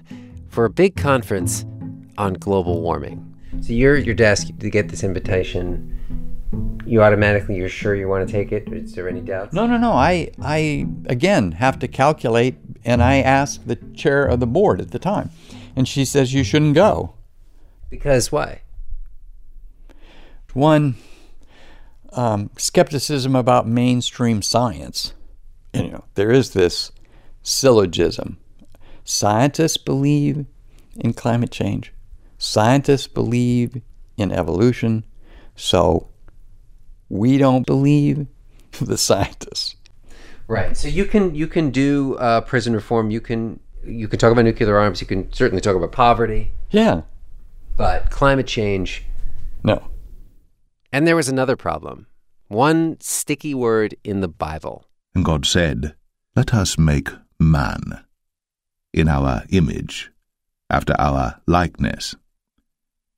for 0.55 0.63
a 0.63 0.69
big 0.69 0.95
conference 0.95 1.65
on 2.17 2.33
global 2.33 2.81
warming. 2.81 3.35
So 3.59 3.73
you're 3.73 3.97
at 3.97 4.05
your 4.05 4.15
desk 4.15 4.47
to 4.59 4.69
get 4.69 4.87
this 4.87 5.03
invitation. 5.03 5.91
You 6.85 7.03
automatically, 7.03 7.57
you're 7.57 7.67
sure 7.67 7.93
you 7.93 8.07
want 8.07 8.25
to 8.25 8.31
take 8.31 8.53
it? 8.53 8.71
Is 8.71 8.93
there 8.93 9.09
any 9.09 9.19
doubts? 9.19 9.53
No, 9.53 9.67
no, 9.67 9.75
no. 9.75 9.91
I, 9.91 10.31
I 10.41 10.87
again 11.07 11.51
have 11.53 11.77
to 11.79 11.89
calculate, 11.89 12.55
and 12.85 13.03
I 13.03 13.17
ask 13.17 13.65
the 13.65 13.75
chair 13.95 14.25
of 14.25 14.39
the 14.39 14.47
board 14.47 14.79
at 14.79 14.91
the 14.91 14.99
time, 14.99 15.29
and 15.75 15.87
she 15.87 16.05
says 16.05 16.33
you 16.33 16.45
shouldn't 16.45 16.75
go. 16.75 17.15
Because 17.89 18.31
why? 18.31 18.61
One, 20.53 20.95
um, 22.13 22.49
skepticism 22.57 23.35
about 23.35 23.67
mainstream 23.67 24.41
science. 24.41 25.13
You 25.73 25.89
know, 25.89 26.05
there 26.13 26.31
is 26.31 26.51
this 26.51 26.93
syllogism. 27.43 28.37
Scientists 29.05 29.77
believe 29.77 30.45
in 30.95 31.13
climate 31.13 31.51
change. 31.51 31.93
Scientists 32.39 33.07
believe 33.07 33.81
in 34.17 34.31
evolution. 34.31 35.05
So 35.55 36.09
we 37.07 37.37
don't 37.37 37.65
believe 37.65 38.25
the 38.81 38.97
scientists. 38.97 39.75
Right. 40.47 40.75
So 40.75 40.87
you 40.87 41.05
can 41.05 41.33
you 41.33 41.47
can 41.47 41.69
do 41.69 42.15
uh, 42.15 42.41
prison 42.41 42.73
reform. 42.73 43.11
You 43.11 43.21
can 43.21 43.59
you 43.85 44.07
can 44.07 44.19
talk 44.19 44.31
about 44.31 44.45
nuclear 44.45 44.77
arms. 44.77 45.01
You 45.01 45.07
can 45.07 45.31
certainly 45.31 45.61
talk 45.61 45.75
about 45.75 45.91
poverty. 45.91 46.51
Yeah. 46.71 47.01
But 47.77 48.09
climate 48.09 48.47
change. 48.47 49.05
No. 49.63 49.87
And 50.91 51.07
there 51.07 51.15
was 51.15 51.29
another 51.29 51.55
problem. 51.55 52.07
One 52.47 52.97
sticky 53.01 53.53
word 53.53 53.95
in 54.03 54.21
the 54.21 54.27
Bible. 54.27 54.85
And 55.13 55.25
God 55.25 55.45
said, 55.45 55.95
Let 56.35 56.53
us 56.53 56.77
make 56.77 57.09
man 57.39 58.04
in 58.95 59.09
our 59.09 59.43
image, 59.49 60.11
after 60.69 60.95
our 60.97 61.41
likeness, 61.45 62.15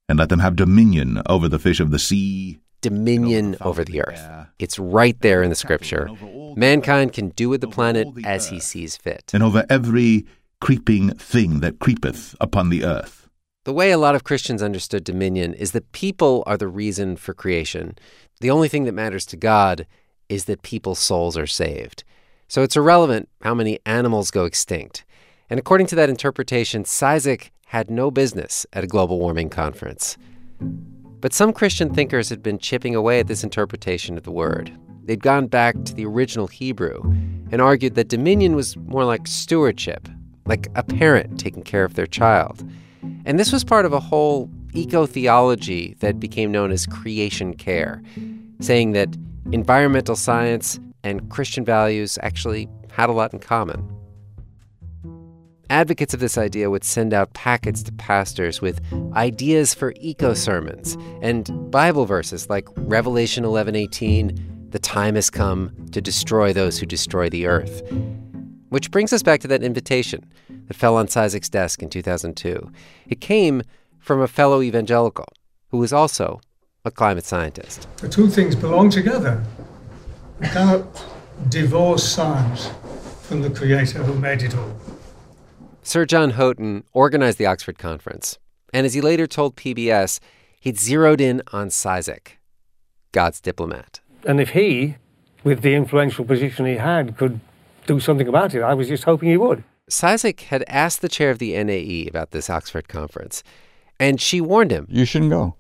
and 0.10 0.18
let 0.18 0.30
them 0.30 0.40
have 0.40 0.56
dominion 0.56 1.22
over 1.28 1.48
the 1.48 1.60
fish 1.60 1.80
of 1.80 1.92
the 1.92 2.00
sea. 2.00 2.60
Dominion 2.82 3.56
over 3.62 3.84
the 3.84 4.02
earth. 4.02 4.22
It's 4.60 4.80
right 4.80 5.20
there 5.22 5.44
in 5.44 5.50
the 5.50 5.56
scripture. 5.56 6.10
Mankind 6.56 7.14
can 7.14 7.30
do 7.30 7.48
with 7.48 7.62
the 7.62 7.68
planet 7.68 8.08
as 8.26 8.50
he 8.50 8.60
sees 8.60 8.98
fit. 8.98 9.32
And 9.34 9.44
over 9.44 9.66
every 9.70 10.26
creeping 10.60 11.12
thing 11.12 11.60
that 11.60 11.80
creepeth 11.80 12.36
upon 12.42 12.70
the 12.70 12.84
earth. 12.84 13.30
The 13.66 13.74
way 13.74 13.92
a 13.92 13.98
lot 13.98 14.16
of 14.16 14.24
Christians 14.24 14.64
understood 14.64 15.04
dominion 15.04 15.54
is 15.54 15.72
that 15.74 15.92
people 15.92 16.44
are 16.48 16.58
the 16.58 16.68
reason 16.68 17.18
for 17.18 17.34
creation. 17.34 17.98
The 18.40 18.50
only 18.50 18.68
thing 18.68 18.86
that 18.86 18.94
matters 18.94 19.26
to 19.28 19.38
God 19.38 19.86
is 20.30 20.46
that 20.46 20.62
people's 20.62 21.00
souls 21.00 21.38
are 21.38 21.48
saved. 21.48 22.04
So 22.48 22.64
it's 22.64 22.78
irrelevant 22.78 23.30
how 23.42 23.54
many 23.54 23.80
animals 23.86 24.32
go 24.32 24.46
extinct. 24.46 25.04
And 25.50 25.60
according 25.60 25.88
to 25.88 25.96
that 25.96 26.10
interpretation, 26.10 26.84
Cizik 26.84 27.52
had 27.68 27.90
no 27.90 28.12
business 28.12 28.66
at 28.74 28.84
a 28.84 28.88
global 28.88 29.20
warming 29.20 29.50
conference. 29.50 30.18
But 30.60 31.34
some 31.34 31.52
Christian 31.54 31.94
thinkers 31.94 32.30
had 32.30 32.44
been 32.44 32.60
chipping 32.60 32.96
away 32.96 33.20
at 33.20 33.28
this 33.28 33.44
interpretation 33.44 34.18
of 34.18 34.24
the 34.24 34.32
word. 34.32 34.72
They'd 35.04 35.24
gone 35.24 35.48
back 35.48 35.76
to 35.86 35.94
the 35.94 36.06
original 36.06 36.48
Hebrew 36.48 37.02
and 37.52 37.62
argued 37.62 37.96
that 37.96 38.10
dominion 38.10 38.56
was 38.56 38.76
more 38.78 39.06
like 39.06 39.26
stewardship, 39.26 40.08
like 40.46 40.68
a 40.76 40.84
parent 40.84 41.40
taking 41.40 41.64
care 41.64 41.84
of 41.84 41.96
their 41.96 42.08
child. 42.08 42.70
And 43.26 43.40
this 43.40 43.52
was 43.52 43.64
part 43.64 43.86
of 43.86 43.94
a 43.94 44.00
whole 44.00 44.50
eco 44.74 45.06
theology 45.06 45.96
that 46.00 46.20
became 46.20 46.52
known 46.52 46.72
as 46.72 46.86
creation 46.86 47.54
care, 47.54 48.02
saying 48.60 48.92
that 48.92 49.16
environmental 49.52 50.16
science 50.16 50.80
and 51.04 51.30
Christian 51.30 51.64
values 51.64 52.18
actually 52.22 52.68
had 52.92 53.10
a 53.10 53.14
lot 53.14 53.34
in 53.34 53.40
common. 53.40 53.97
Advocates 55.70 56.14
of 56.14 56.22
this 56.22 56.38
idea 56.38 56.70
would 56.70 56.86
send 56.86 57.14
out 57.14 57.34
packets 57.34 57.84
to 57.84 57.92
pastors 57.92 58.62
with 58.62 58.80
ideas 59.14 59.74
for 59.74 59.94
eco 59.98 60.34
sermons 60.34 60.98
and 61.22 61.70
Bible 61.70 62.06
verses 62.06 62.50
like 62.50 62.70
Revelation 62.78 63.44
11:18, 63.44 64.70
"The 64.70 64.80
time 64.80 65.16
has 65.16 65.30
come 65.30 65.72
to 65.92 66.00
destroy 66.00 66.54
those 66.54 66.80
who 66.80 66.86
destroy 66.86 67.30
the 67.30 67.48
earth." 67.48 67.82
Which 68.70 68.92
brings 68.92 69.12
us 69.12 69.24
back 69.24 69.42
to 69.42 69.48
that 69.50 69.62
invitation 69.62 70.26
that 70.68 70.78
fell 70.78 70.96
on 70.96 71.08
Cizik's 71.08 71.50
desk 71.50 71.82
in 71.82 71.90
2002. 71.90 72.72
It 73.08 73.20
came 73.20 73.62
from 74.00 74.22
a 74.22 74.28
fellow 74.28 74.62
evangelical 74.62 75.28
who 75.72 75.78
was 75.80 75.92
also 75.92 76.40
a 76.86 76.92
climate 76.92 77.26
scientist. 77.26 77.88
The 77.98 78.08
two 78.08 78.30
things 78.30 78.56
belong 78.56 78.90
together. 78.90 79.44
You 80.42 80.48
cannot 80.48 81.04
divorce 81.50 82.04
science 82.04 82.70
from 83.24 83.42
the 83.42 83.50
creator 83.50 84.04
who 84.04 84.14
made 84.18 84.44
it 84.44 84.56
all. 84.56 84.72
Sir 85.88 86.06
John 86.06 86.32
Houghton 86.32 86.84
organized 86.92 87.38
the 87.38 87.46
Oxford 87.46 87.78
Conference, 87.78 88.38
and 88.74 88.86
as 88.86 88.94
he 88.94 89.00
later 89.00 89.26
told 89.26 89.56
PBS, 89.56 90.20
he'd 90.60 90.78
zeroed 90.78 91.22
in 91.22 91.42
on 91.54 91.70
Cizik, 91.70 92.40
God's 93.14 93.40
diplomat. 93.40 94.02
And 94.26 94.42
if 94.42 94.50
he, 94.50 94.98
with 95.46 95.62
the 95.62 95.76
influential 95.76 96.26
position 96.26 96.66
he 96.66 96.76
had, 96.76 97.16
could 97.16 97.40
do 97.86 98.02
something 98.02 98.28
about 98.28 98.54
it, 98.54 98.64
I 98.64 98.74
was 98.74 98.90
just 98.90 99.06
hoping 99.06 99.30
he 99.30 99.38
would. 99.38 99.64
Cizik 99.90 100.42
had 100.42 100.66
asked 100.68 101.02
the 101.02 101.08
chair 101.08 101.32
of 101.32 101.40
the 101.40 101.54
NAE 101.54 102.10
about 102.10 102.32
this 102.32 102.50
Oxford 102.50 102.90
conference, 102.90 103.42
and 103.98 104.20
she 104.20 104.42
warned 104.42 104.72
him. 104.72 104.88
You 104.90 105.06
shouldn't 105.06 105.32
go. 105.32 105.56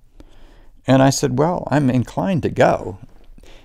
And 0.86 1.02
I 1.02 1.10
said, 1.10 1.40
Well, 1.40 1.66
I'm 1.72 1.90
inclined 1.90 2.44
to 2.44 2.50
go. 2.50 3.00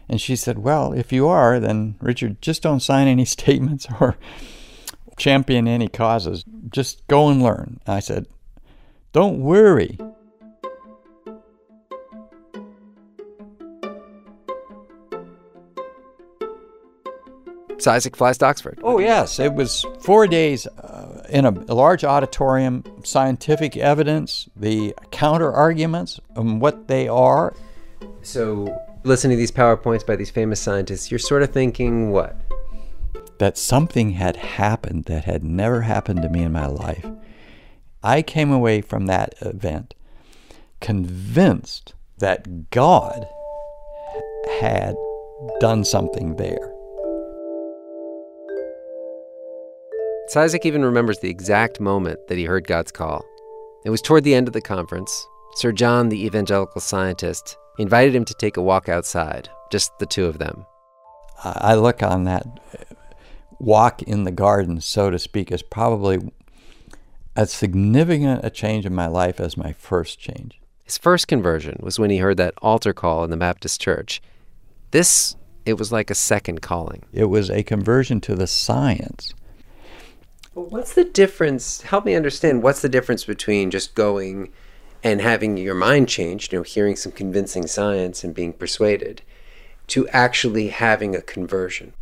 And 0.08 0.20
she 0.20 0.36
said, 0.36 0.58
Well, 0.58 0.92
if 0.92 1.12
you 1.12 1.26
are, 1.26 1.58
then 1.58 1.96
Richard, 2.00 2.40
just 2.40 2.62
don't 2.62 2.78
sign 2.78 3.08
any 3.08 3.24
statements 3.38 3.88
or 3.98 4.16
champion 5.16 5.68
any 5.68 5.88
causes. 5.88 6.44
Just 6.68 7.06
go 7.08 7.28
and 7.28 7.42
learn. 7.42 7.80
I 7.86 8.00
said, 8.00 8.26
Don't 9.12 9.40
worry. 9.40 9.98
Cizik 17.82 18.16
flies 18.16 18.38
to 18.38 18.46
Oxford. 18.46 18.78
Oh, 18.82 18.98
yes. 18.98 19.38
It 19.38 19.54
was 19.54 19.84
four 20.00 20.26
days 20.26 20.66
uh, 20.66 21.26
in 21.28 21.44
a, 21.44 21.50
a, 21.50 21.74
large 21.74 22.04
auditorium, 22.04 22.84
scientific 23.04 23.76
evidence, 23.76 24.48
the 24.54 24.94
counter 25.10 25.52
arguments, 25.52 26.20
and 26.36 26.60
what 26.60 26.86
they 26.86 27.08
are. 27.08 27.54
So, 28.22 28.80
listening 29.04 29.36
to 29.36 29.40
these 29.40 29.50
PowerPoints 29.50 30.06
by 30.06 30.16
these 30.16 30.30
famous 30.30 30.60
scientists, 30.60 31.10
you're 31.10 31.18
sort 31.18 31.42
of 31.42 31.50
thinking 31.50 32.10
what? 32.12 32.36
That 33.42 33.58
something 33.58 34.12
had 34.12 34.36
happened 34.36 35.06
that 35.06 35.24
had 35.24 35.42
never 35.42 35.80
happened 35.80 36.22
to 36.22 36.28
me 36.28 36.44
in 36.44 36.52
my 36.52 36.66
life. 36.66 37.04
I 38.00 38.22
came 38.22 38.52
away 38.52 38.82
from 38.82 39.06
that 39.06 39.34
event 39.40 39.96
convinced 40.80 41.94
that 42.18 42.70
God 42.70 43.26
had 44.60 44.94
done 45.58 45.84
something 45.84 46.36
there. 46.36 46.72
Cizik 50.32 50.64
even 50.64 50.84
remembers 50.84 51.18
the 51.18 51.28
exact 51.28 51.80
moment 51.80 52.20
that 52.28 52.38
he 52.38 52.44
heard 52.44 52.68
God's 52.68 52.92
call. 52.92 53.24
It 53.84 53.90
was 53.90 54.00
toward 54.00 54.22
the 54.22 54.36
end 54.36 54.46
of 54.46 54.54
the 54.54 54.60
conference. 54.60 55.26
Sir 55.56 55.72
John, 55.72 56.10
the 56.10 56.24
evangelical 56.24 56.80
scientist, 56.80 57.56
invited 57.76 58.14
him 58.14 58.24
to 58.24 58.34
take 58.34 58.56
a 58.56 58.62
walk 58.62 58.88
outside, 58.88 59.48
just 59.72 59.90
the 59.98 60.06
two 60.06 60.26
of 60.26 60.38
them. 60.38 60.64
I 61.42 61.74
look 61.74 62.04
on 62.04 62.22
that 62.22 62.46
walk 63.62 64.02
in 64.02 64.24
the 64.24 64.32
garden, 64.32 64.80
so 64.80 65.08
to 65.08 65.18
speak, 65.18 65.52
is 65.52 65.62
probably 65.62 66.32
as 67.36 67.52
significant 67.52 68.44
a 68.44 68.50
change 68.50 68.84
in 68.84 68.94
my 68.94 69.06
life 69.06 69.40
as 69.40 69.56
my 69.56 69.72
first 69.72 70.18
change. 70.18 70.60
His 70.82 70.98
first 70.98 71.28
conversion 71.28 71.78
was 71.80 71.98
when 71.98 72.10
he 72.10 72.18
heard 72.18 72.36
that 72.38 72.54
altar 72.60 72.92
call 72.92 73.24
in 73.24 73.30
the 73.30 73.36
Baptist 73.36 73.80
church. 73.80 74.20
This, 74.90 75.36
it 75.64 75.74
was 75.74 75.92
like 75.92 76.10
a 76.10 76.14
second 76.14 76.60
calling. 76.60 77.04
It 77.12 77.26
was 77.26 77.50
a 77.50 77.62
conversion 77.62 78.20
to 78.22 78.34
the 78.34 78.48
science. 78.48 79.32
But 80.54 80.70
what's 80.70 80.92
the 80.92 81.04
difference? 81.04 81.82
Help 81.82 82.04
me 82.04 82.14
understand 82.14 82.62
what's 82.62 82.82
the 82.82 82.88
difference 82.88 83.24
between 83.24 83.70
just 83.70 83.94
going 83.94 84.52
and 85.02 85.20
having 85.20 85.56
your 85.56 85.74
mind 85.74 86.08
changed, 86.08 86.52
you 86.52 86.58
know, 86.58 86.62
hearing 86.62 86.96
some 86.96 87.12
convincing 87.12 87.66
science 87.66 88.22
and 88.22 88.34
being 88.34 88.52
persuaded, 88.52 89.22
to 89.86 90.06
actually 90.08 90.68
having 90.68 91.16
a 91.16 91.22
conversion? 91.22 91.94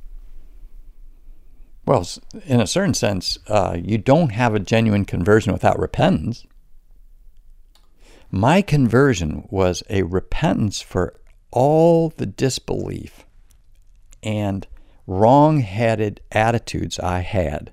Well, 1.87 2.07
in 2.45 2.61
a 2.61 2.67
certain 2.67 2.95
sense, 2.95 3.39
uh, 3.49 3.77
you 3.83 3.99
don't 3.99 4.31
have 4.31 4.55
a 4.55 4.61
genuine 4.61 5.05
conversion 5.05 5.53
without 5.53 5.79
repentance. 5.79 6.47
My 8.31 8.63
conversion 8.63 9.49
was 9.51 9.83
a 9.91 10.03
repentance 10.03 10.81
for 10.81 11.15
all 11.51 12.11
the 12.11 12.27
disbelief 12.27 13.27
and 14.23 14.67
wrong 15.07 15.61
headed 15.61 16.21
attitudes 16.31 17.01
I 17.01 17.21
had. 17.21 17.73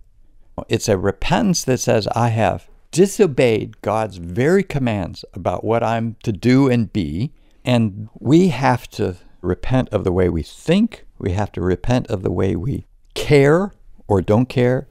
It's 0.68 0.90
a 0.90 0.98
repentance 0.98 1.64
that 1.66 1.80
says, 1.80 2.08
I 2.16 2.30
have 2.30 2.68
disobeyed 2.92 3.82
God's 3.82 4.18
very 4.18 4.64
commands 4.64 5.24
about 5.34 5.64
what 5.64 5.84
I'm 5.84 6.16
to 6.24 6.32
do 6.32 6.68
and 6.68 6.92
be. 6.92 7.32
And 7.64 8.10
we 8.18 8.48
have 8.48 8.90
to 8.92 9.18
repent 9.42 9.90
of 9.90 10.04
the 10.04 10.12
way 10.12 10.30
we 10.30 10.42
think, 10.42 11.06
we 11.20 11.34
have 11.34 11.52
to 11.52 11.62
repent 11.62 12.08
of 12.08 12.24
the 12.24 12.32
way 12.32 12.56
we 12.56 12.88
care 13.14 13.74
or 14.08 14.22
don't 14.22 14.48
care, 14.48 14.88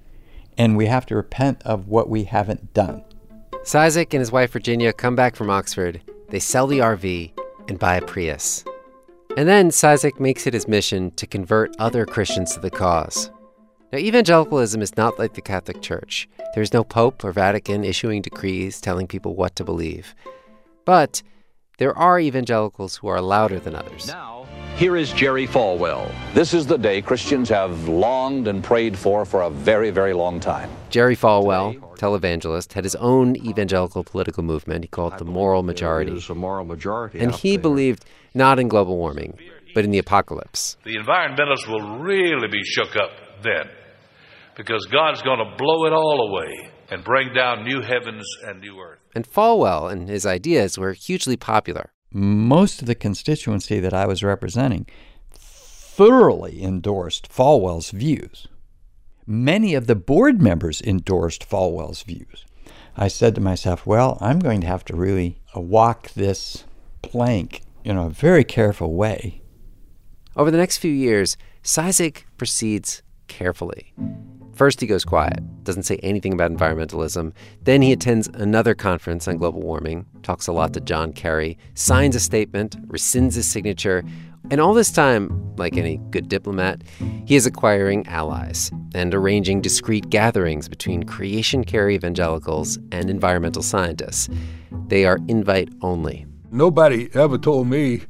and 0.58 0.76
we 0.76 0.87
have 0.87 1.06
to 1.06 1.16
repent 1.16 1.62
of 1.64 1.88
what 1.88 2.08
we 2.08 2.25
haven't 2.25 2.73
done. 2.73 3.04
Cizik 3.64 4.12
and 4.12 4.20
his 4.20 4.32
wife 4.32 4.52
Virginia 4.52 4.92
come 4.92 5.16
back 5.16 5.35
from 5.35 5.50
Oxford. 5.50 6.00
They 6.28 6.38
sell 6.38 6.66
the 6.66 6.78
RV 6.78 7.32
and 7.68 7.78
buy 7.78 7.96
a 7.96 8.02
Prius. 8.02 8.64
And 9.37 9.49
then 9.49 9.70
Cizik 9.70 10.20
makes 10.20 10.46
it 10.46 10.54
his 10.54 10.68
mission 10.68 11.11
to 11.12 11.26
convert 11.26 11.75
other 11.78 12.06
Christians 12.06 12.54
to 12.54 12.61
the 12.61 12.70
cause. 12.70 13.30
Now, 13.92 13.99
evangelicalism 13.99 14.82
is 14.82 14.96
not 14.96 15.18
like 15.18 15.35
the 15.35 15.40
Catholic 15.40 15.82
Church. 15.82 16.28
There 16.54 16.62
is 16.62 16.73
no 16.73 16.85
Pope 16.85 17.23
or 17.25 17.32
Vatican 17.32 17.85
issuing 17.85 18.23
decrees 18.23 18.80
telling 18.80 19.06
people 19.06 19.35
what 19.35 19.54
to 19.56 19.64
believe. 19.64 20.14
But 20.85 21.23
there 21.78 21.96
are 21.96 22.18
evangelicals 22.18 22.96
who 22.96 23.08
are 23.08 23.20
louder 23.20 23.61
than 23.61 23.75
others. 23.75 24.08
Now, 24.08 24.46
here 24.76 24.95
is 24.95 25.11
Jerry 25.12 25.47
Falwell. 25.47 26.12
This 26.35 26.52
is 26.52 26.66
the 26.66 26.76
day 26.76 27.00
Christians 27.00 27.49
have 27.49 27.88
longed 27.88 28.47
and 28.47 28.62
prayed 28.62 28.97
for 28.99 29.25
for 29.25 29.42
a 29.42 29.50
very, 29.50 29.90
very 29.90 30.12
long 30.12 30.38
time. 30.38 30.71
Jerry 30.90 31.16
Falwell, 31.16 31.80
televangelist, 31.97 32.75
had 32.75 32.85
his 32.85 32.95
own 32.97 33.37
evangelical 33.37 34.04
political 34.04 34.42
movement. 34.42 34.85
He 34.85 34.88
called 34.88 35.14
it 35.14 35.18
the 35.18 35.25
Moral 35.25 35.62
Majority. 35.62 36.11
There's 36.11 36.28
a 36.28 36.35
moral 36.35 36.66
majority. 36.66 37.21
And 37.21 37.35
he 37.35 37.56
there. 37.56 37.62
believed 37.62 38.04
not 38.35 38.59
in 38.59 38.68
global 38.68 38.99
warming, 38.99 39.38
but 39.75 39.85
in 39.85 39.92
the 39.92 39.99
apocalypse. 39.99 40.76
The 40.85 40.97
environmentalists 40.97 41.66
will 41.66 42.00
really 42.00 42.49
be 42.49 42.62
shook 42.62 42.97
up 42.97 43.11
then 43.42 43.71
because 44.56 44.87
God's 44.87 45.23
going 45.23 45.38
to 45.38 45.56
blow 45.56 45.87
it 45.87 45.92
all 45.95 46.28
away 46.28 46.71
and 46.90 47.02
bring 47.02 47.33
down 47.33 47.64
new 47.64 47.80
heavens 47.80 48.26
and 48.47 48.61
new 48.61 48.78
earth. 48.78 48.99
And 49.14 49.26
Falwell 49.26 49.90
and 49.90 50.09
his 50.09 50.26
ideas 50.26 50.78
were 50.78 50.92
hugely 50.92 51.37
popular. 51.38 51.90
Most 52.18 52.80
of 52.80 52.87
the 52.87 52.94
constituency 52.94 53.78
that 53.78 53.92
I 53.92 54.06
was 54.06 54.23
representing 54.23 54.87
thoroughly 55.30 56.62
endorsed 56.62 57.28
Falwell's 57.30 57.90
views. 57.90 58.49
Many 59.26 59.75
of 59.75 59.87
the 59.87 59.94
board 59.94 60.40
members 60.40 60.80
endorsed 60.80 61.46
Falwell's 61.46 62.04
views. 62.04 62.46
I 62.96 63.08
said 63.08 63.35
to 63.35 63.42
myself, 63.42 63.85
well, 63.85 64.16
I'm 64.23 64.38
going 64.38 64.62
to 64.62 64.66
have 64.66 64.82
to 64.87 64.96
really 64.96 65.42
walk 65.54 66.11
this 66.12 66.64
plank 67.02 67.61
in 67.85 67.99
a 67.99 68.08
very 68.08 68.44
careful 68.44 68.94
way. 68.94 69.42
Over 70.37 70.50
the 70.50 70.56
next 70.56 70.78
few 70.78 70.92
years, 70.92 71.37
Cizik 71.62 72.23
proceeds 72.38 73.02
carefully. 73.28 73.92
First, 74.56 74.80
he 74.80 74.86
goes 74.86 75.04
quiet, 75.04 75.40
doesn't 75.64 75.82
say 75.82 75.96
anything 76.02 76.32
about 76.32 76.50
environmentalism. 76.50 77.32
Then 77.64 77.82
he 77.82 77.92
attends 77.92 78.26
another 78.28 78.75
conference 78.75 79.28
on 79.28 79.36
global 79.36 79.60
warming, 79.60 80.06
talks 80.22 80.46
a 80.46 80.52
lot 80.52 80.72
to 80.72 80.80
John 80.80 81.12
Kerry, 81.12 81.58
signs 81.75 82.16
a 82.16 82.20
statement, 82.20 82.75
rescinds 82.88 83.34
his 83.34 83.46
signature. 83.46 84.02
And 84.50 84.58
all 84.58 84.72
this 84.72 84.90
time, 84.90 85.54
like 85.56 85.76
any 85.76 85.98
good 86.08 86.28
diplomat, 86.30 86.82
he 87.26 87.36
is 87.36 87.44
acquiring 87.44 88.06
allies 88.06 88.70
and 88.94 89.14
arranging 89.14 89.60
discreet 89.60 90.08
gatherings 90.08 90.70
between 90.70 91.02
creation 91.02 91.62
care 91.62 91.90
evangelicals 91.90 92.78
and 92.92 93.10
environmental 93.10 93.62
scientists. 93.62 94.30
They 94.88 95.04
are 95.04 95.18
invite 95.28 95.68
only. 95.82 96.25
Nobody 96.50 97.10
ever 97.12 97.36
told 97.36 97.66
me 97.66 98.02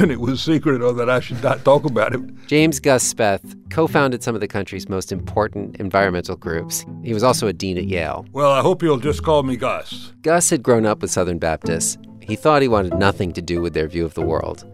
that 0.00 0.10
it 0.10 0.20
was 0.20 0.42
secret 0.42 0.80
or 0.80 0.94
that 0.94 1.10
I 1.10 1.20
should 1.20 1.42
not 1.42 1.62
talk 1.64 1.84
about 1.84 2.14
it. 2.14 2.46
James 2.46 2.80
Gus 2.80 3.12
Speth 3.12 3.54
co 3.70 3.86
founded 3.86 4.22
some 4.22 4.34
of 4.34 4.40
the 4.40 4.48
country's 4.48 4.88
most 4.88 5.12
important 5.12 5.76
environmental 5.76 6.36
groups. 6.36 6.86
He 7.04 7.12
was 7.12 7.22
also 7.22 7.46
a 7.46 7.52
dean 7.52 7.76
at 7.76 7.84
Yale. 7.84 8.26
Well, 8.32 8.50
I 8.50 8.62
hope 8.62 8.82
you'll 8.82 8.98
just 8.98 9.22
call 9.22 9.42
me 9.42 9.56
Gus. 9.56 10.12
Gus 10.22 10.48
had 10.48 10.62
grown 10.62 10.86
up 10.86 11.02
with 11.02 11.10
Southern 11.10 11.38
Baptists. 11.38 11.98
He 12.20 12.34
thought 12.34 12.62
he 12.62 12.68
wanted 12.68 12.94
nothing 12.94 13.32
to 13.32 13.42
do 13.42 13.60
with 13.60 13.74
their 13.74 13.88
view 13.88 14.04
of 14.04 14.14
the 14.14 14.22
world. 14.22 14.64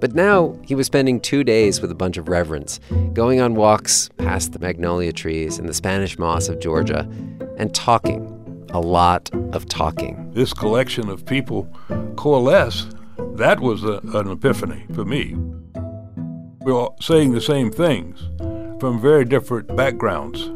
But 0.00 0.14
now 0.14 0.54
he 0.62 0.74
was 0.74 0.86
spending 0.86 1.18
two 1.18 1.44
days 1.44 1.80
with 1.80 1.90
a 1.90 1.94
bunch 1.94 2.18
of 2.18 2.28
reverends, 2.28 2.78
going 3.14 3.40
on 3.40 3.54
walks 3.54 4.10
past 4.18 4.52
the 4.52 4.58
magnolia 4.58 5.14
trees 5.14 5.58
and 5.58 5.66
the 5.66 5.72
Spanish 5.74 6.18
moss 6.18 6.48
of 6.48 6.60
Georgia, 6.60 7.08
and 7.56 7.74
talking. 7.74 8.30
A 8.70 8.80
lot 8.80 9.30
of 9.52 9.66
talking. 9.66 10.32
This 10.34 10.52
collection 10.52 11.08
of 11.08 11.24
people 11.24 11.68
coalesce 12.16 12.86
that 13.34 13.60
was 13.60 13.82
a, 13.82 14.00
an 14.14 14.30
epiphany 14.30 14.86
for 14.94 15.04
me. 15.04 15.34
We 16.64 16.72
were 16.72 16.88
saying 17.00 17.32
the 17.32 17.40
same 17.40 17.70
things 17.70 18.20
from 18.80 19.00
very 19.00 19.24
different 19.24 19.74
backgrounds. 19.76 20.46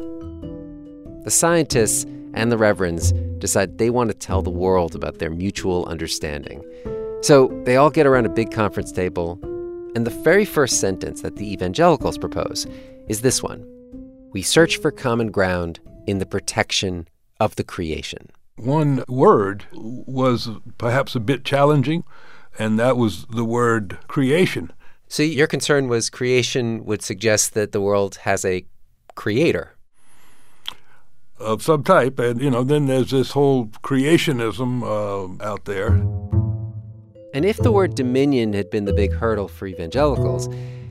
The 1.25 1.31
scientists 1.31 2.05
and 2.33 2.51
the 2.51 2.57
reverends 2.57 3.11
decide 3.39 3.77
they 3.77 3.89
want 3.89 4.09
to 4.09 4.13
tell 4.13 4.41
the 4.41 4.49
world 4.49 4.95
about 4.95 5.19
their 5.19 5.29
mutual 5.29 5.85
understanding. 5.87 6.63
So 7.21 7.47
they 7.65 7.75
all 7.75 7.89
get 7.89 8.07
around 8.07 8.25
a 8.25 8.29
big 8.29 8.49
conference 8.49 8.93
table, 8.93 9.37
and 9.93 10.07
the 10.07 10.21
very 10.23 10.45
first 10.45 10.79
sentence 10.79 11.21
that 11.21 11.35
the 11.35 11.51
evangelicals 11.51 12.17
propose 12.17 12.65
is 13.09 13.21
this 13.21 13.43
one 13.43 13.65
We 14.31 14.41
search 14.41 14.77
for 14.77 14.91
common 14.91 15.31
ground 15.31 15.81
in 16.07 16.19
the 16.19 16.25
protection 16.25 17.07
of 17.41 17.55
the 17.55 17.63
creation. 17.63 18.29
One 18.55 19.03
word 19.07 19.65
was 19.73 20.49
perhaps 20.77 21.15
a 21.15 21.19
bit 21.19 21.43
challenging 21.43 22.03
and 22.59 22.77
that 22.77 22.97
was 22.97 23.25
the 23.25 23.45
word 23.45 23.97
creation. 24.07 24.71
So 25.07 25.23
your 25.23 25.47
concern 25.47 25.87
was 25.87 26.09
creation 26.09 26.85
would 26.85 27.01
suggest 27.01 27.55
that 27.55 27.71
the 27.71 27.81
world 27.81 28.17
has 28.17 28.45
a 28.45 28.65
creator 29.15 29.75
of 31.39 31.63
some 31.63 31.83
type, 31.83 32.19
and 32.19 32.41
you 32.41 32.51
know, 32.51 32.63
then 32.63 32.85
there's 32.85 33.11
this 33.11 33.31
whole 33.31 33.67
creationism 33.81 34.83
uh, 34.83 35.43
out 35.43 35.65
there. 35.65 35.93
And 37.33 37.45
if 37.45 37.57
the 37.57 37.71
word 37.71 37.95
dominion 37.95 38.53
had 38.53 38.69
been 38.69 38.85
the 38.85 38.93
big 38.93 39.13
hurdle 39.13 39.47
for 39.47 39.65
evangelicals, 39.65 40.49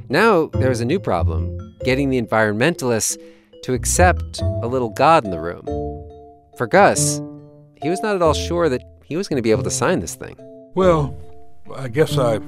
now 0.08 0.46
there 0.54 0.70
was 0.70 0.80
a 0.80 0.86
new 0.86 0.98
problem: 0.98 1.56
getting 1.84 2.08
the 2.08 2.20
environmentalists 2.20 3.18
to 3.62 3.74
accept 3.74 4.40
a 4.40 4.66
little 4.66 4.88
God 4.88 5.24
in 5.24 5.30
the 5.30 5.40
room. 5.40 5.66
For 6.56 6.66
Gus, 6.66 7.20
he 7.82 7.88
was 7.88 8.02
not 8.02 8.16
at 8.16 8.22
all 8.22 8.34
sure 8.34 8.68
that 8.68 8.82
he 9.04 9.16
was 9.16 9.28
going 9.28 9.36
to 9.36 9.42
be 9.42 9.50
able 9.50 9.64
to 9.64 9.70
sign 9.70 10.00
this 10.00 10.14
thing. 10.14 10.36
Well, 10.74 11.16
I 11.74 11.88
guess 11.88 12.18
I 12.18 12.40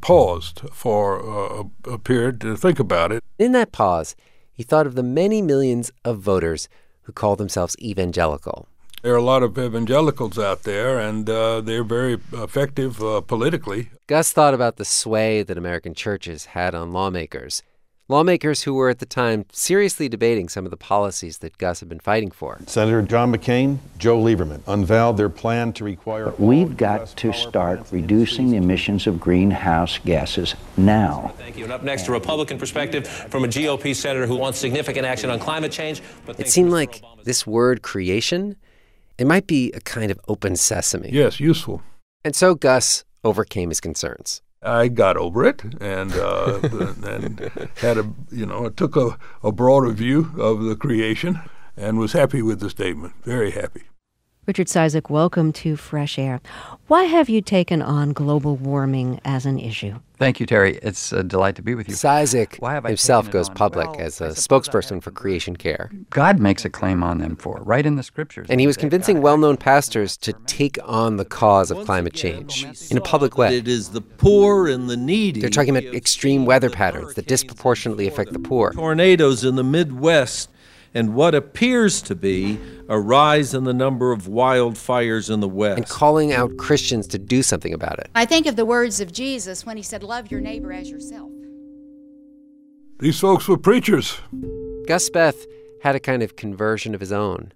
paused 0.00 0.62
for 0.72 1.20
uh, 1.20 1.64
a 1.84 1.98
period 1.98 2.40
to 2.42 2.56
think 2.56 2.78
about 2.78 3.12
it. 3.12 3.22
In 3.38 3.52
that 3.52 3.72
pause, 3.72 4.14
he 4.52 4.62
thought 4.62 4.86
of 4.86 4.94
the 4.94 5.02
many 5.02 5.42
millions 5.42 5.90
of 6.04 6.18
voters 6.18 6.68
who 7.02 7.12
call 7.12 7.36
themselves 7.36 7.76
evangelical. 7.80 8.68
There 9.02 9.14
are 9.14 9.18
a 9.18 9.22
lot 9.22 9.42
of 9.42 9.58
evangelicals 9.58 10.38
out 10.38 10.64
there, 10.64 10.98
and 10.98 11.28
uh, 11.28 11.62
they're 11.62 11.84
very 11.84 12.18
effective 12.32 13.02
uh, 13.02 13.22
politically. 13.22 13.90
Gus 14.06 14.32
thought 14.32 14.52
about 14.52 14.76
the 14.76 14.84
sway 14.84 15.42
that 15.42 15.56
American 15.56 15.94
churches 15.94 16.46
had 16.46 16.74
on 16.74 16.92
lawmakers 16.92 17.62
lawmakers 18.10 18.64
who 18.64 18.74
were 18.74 18.90
at 18.90 18.98
the 18.98 19.06
time 19.06 19.46
seriously 19.52 20.08
debating 20.08 20.48
some 20.48 20.64
of 20.64 20.70
the 20.70 20.76
policies 20.76 21.38
that 21.38 21.56
Gus 21.58 21.78
had 21.78 21.88
been 21.88 22.00
fighting 22.00 22.32
for. 22.32 22.58
Senator 22.66 23.02
John 23.02 23.32
McCain, 23.32 23.78
Joe 23.98 24.20
Lieberman 24.20 24.62
unveiled 24.66 25.16
their 25.16 25.28
plan 25.28 25.72
to 25.74 25.84
require. 25.84 26.34
We've 26.36 26.76
got 26.76 27.06
to 27.18 27.32
start 27.32 27.86
reducing 27.92 28.50
the 28.50 28.56
emissions 28.56 29.06
of 29.06 29.20
greenhouse 29.20 29.98
gases 29.98 30.56
now. 30.76 31.32
Thank 31.38 31.56
you. 31.56 31.64
And 31.64 31.72
up 31.72 31.84
next, 31.84 32.08
a 32.08 32.12
Republican 32.12 32.58
perspective 32.58 33.06
from 33.06 33.44
a 33.44 33.48
GOP 33.48 33.94
senator 33.94 34.26
who 34.26 34.36
wants 34.36 34.58
significant 34.58 35.06
action 35.06 35.30
on 35.30 35.38
climate 35.38 35.70
change. 35.70 36.02
But 36.26 36.40
it 36.40 36.48
seemed 36.48 36.70
like 36.70 37.02
this 37.22 37.46
word 37.46 37.82
creation, 37.82 38.56
it 39.18 39.26
might 39.26 39.46
be 39.46 39.70
a 39.72 39.80
kind 39.80 40.10
of 40.10 40.18
open 40.26 40.56
sesame. 40.56 41.10
Yes, 41.12 41.38
useful. 41.38 41.80
And 42.24 42.34
so 42.34 42.56
Gus 42.56 43.04
overcame 43.22 43.68
his 43.68 43.80
concerns. 43.80 44.42
I 44.62 44.88
got 44.88 45.16
over 45.16 45.44
it 45.44 45.62
and 45.80 46.12
uh, 46.12 46.60
and 47.02 47.50
had 47.76 47.98
a 47.98 48.12
you 48.30 48.46
know 48.46 48.68
took 48.68 48.96
a, 48.96 49.18
a 49.42 49.52
broader 49.52 49.90
view 49.90 50.32
of 50.38 50.62
the 50.62 50.76
creation 50.76 51.40
and 51.76 51.98
was 51.98 52.12
happy 52.12 52.42
with 52.42 52.60
the 52.60 52.70
statement. 52.70 53.14
Very 53.24 53.52
happy. 53.52 53.84
Richard 54.46 54.68
Cizik, 54.68 55.10
welcome 55.10 55.52
to 55.52 55.76
Fresh 55.76 56.18
Air. 56.18 56.40
Why 56.86 57.04
have 57.04 57.28
you 57.28 57.42
taken 57.42 57.82
on 57.82 58.14
global 58.14 58.56
warming 58.56 59.20
as 59.22 59.44
an 59.44 59.58
issue? 59.58 59.96
Thank 60.16 60.40
you, 60.40 60.46
Terry. 60.46 60.78
It's 60.82 61.12
a 61.12 61.22
delight 61.22 61.56
to 61.56 61.62
be 61.62 61.74
with 61.74 61.88
you. 61.88 61.94
Cizik 61.94 62.86
himself 62.86 63.30
goes 63.30 63.50
public 63.50 63.90
well, 63.90 64.00
as 64.00 64.22
a 64.22 64.28
spokesperson 64.28 65.02
for 65.02 65.10
Creation 65.10 65.56
Care. 65.56 65.90
God 66.08 66.40
makes 66.40 66.64
a 66.64 66.70
claim 66.70 67.02
on 67.02 67.18
them 67.18 67.36
for, 67.36 67.60
right 67.64 67.84
in 67.84 67.96
the 67.96 68.02
scriptures. 68.02 68.46
And 68.48 68.60
he 68.60 68.66
was 68.66 68.78
convincing 68.78 69.20
well 69.20 69.36
known 69.36 69.58
pastors 69.58 70.16
to 70.18 70.32
take 70.46 70.78
on 70.84 71.16
the 71.16 71.26
cause 71.26 71.70
of 71.70 71.84
climate 71.84 72.14
change 72.14 72.66
in 72.90 72.96
a 72.96 73.02
public 73.02 73.36
way. 73.36 73.58
It 73.58 73.68
is 73.68 73.90
the 73.90 74.00
poor 74.00 74.68
and 74.68 74.88
the 74.88 74.96
needy. 74.96 75.42
They're 75.42 75.50
talking 75.50 75.76
about 75.76 75.94
extreme 75.94 76.46
weather 76.46 76.70
patterns 76.70 77.12
that 77.14 77.26
disproportionately 77.26 78.08
affect 78.08 78.32
the 78.32 78.38
poor. 78.38 78.72
Tornadoes 78.72 79.44
in 79.44 79.56
the 79.56 79.64
Midwest 79.64 80.48
and 80.94 81.14
what 81.14 81.34
appears 81.34 82.02
to 82.02 82.14
be 82.14 82.58
a 82.88 82.98
rise 82.98 83.54
in 83.54 83.64
the 83.64 83.74
number 83.74 84.12
of 84.12 84.24
wildfires 84.24 85.32
in 85.32 85.40
the 85.40 85.48
West. 85.48 85.78
And 85.78 85.88
calling 85.88 86.32
out 86.32 86.56
Christians 86.56 87.06
to 87.08 87.18
do 87.18 87.42
something 87.42 87.72
about 87.72 87.98
it. 87.98 88.10
I 88.14 88.24
think 88.24 88.46
of 88.46 88.56
the 88.56 88.64
words 88.64 89.00
of 89.00 89.12
Jesus 89.12 89.64
when 89.64 89.76
he 89.76 89.82
said, 89.82 90.02
Love 90.02 90.30
your 90.30 90.40
neighbor 90.40 90.72
as 90.72 90.90
yourself. 90.90 91.30
These 92.98 93.20
folks 93.20 93.48
were 93.48 93.56
preachers. 93.56 94.18
Gus 94.86 95.08
Speth 95.08 95.46
had 95.82 95.94
a 95.94 96.00
kind 96.00 96.22
of 96.22 96.36
conversion 96.36 96.94
of 96.94 97.00
his 97.00 97.12
own. 97.12 97.52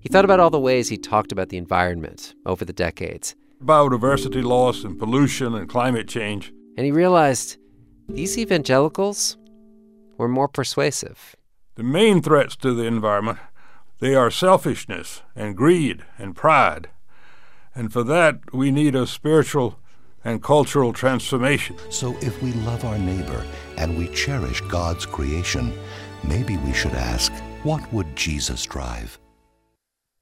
He 0.00 0.08
thought 0.08 0.24
about 0.24 0.40
all 0.40 0.50
the 0.50 0.60
ways 0.60 0.88
he 0.88 0.98
talked 0.98 1.32
about 1.32 1.48
the 1.48 1.56
environment 1.56 2.34
over 2.44 2.64
the 2.64 2.72
decades 2.72 3.34
biodiversity 3.62 4.44
loss 4.44 4.84
and 4.84 4.98
pollution 4.98 5.54
and 5.54 5.68
climate 5.68 6.08
change. 6.08 6.52
And 6.76 6.84
he 6.84 6.92
realized 6.92 7.56
these 8.08 8.36
evangelicals 8.38 9.36
were 10.18 10.28
more 10.28 10.48
persuasive. 10.48 11.34
The 11.76 11.82
main 11.82 12.22
threats 12.22 12.56
to 12.56 12.72
the 12.72 12.84
environment, 12.84 13.38
they 14.00 14.14
are 14.14 14.30
selfishness 14.30 15.20
and 15.34 15.54
greed 15.54 16.04
and 16.16 16.34
pride. 16.34 16.88
And 17.74 17.92
for 17.92 18.02
that, 18.04 18.54
we 18.54 18.70
need 18.70 18.94
a 18.94 19.06
spiritual 19.06 19.78
and 20.24 20.42
cultural 20.42 20.94
transformation. 20.94 21.76
So 21.90 22.16
if 22.22 22.42
we 22.42 22.52
love 22.52 22.86
our 22.86 22.96
neighbor 22.96 23.44
and 23.76 23.98
we 23.98 24.08
cherish 24.08 24.62
God's 24.62 25.04
creation, 25.04 25.78
maybe 26.24 26.56
we 26.56 26.72
should 26.72 26.94
ask, 26.94 27.30
what 27.62 27.92
would 27.92 28.16
Jesus 28.16 28.64
drive? 28.64 29.18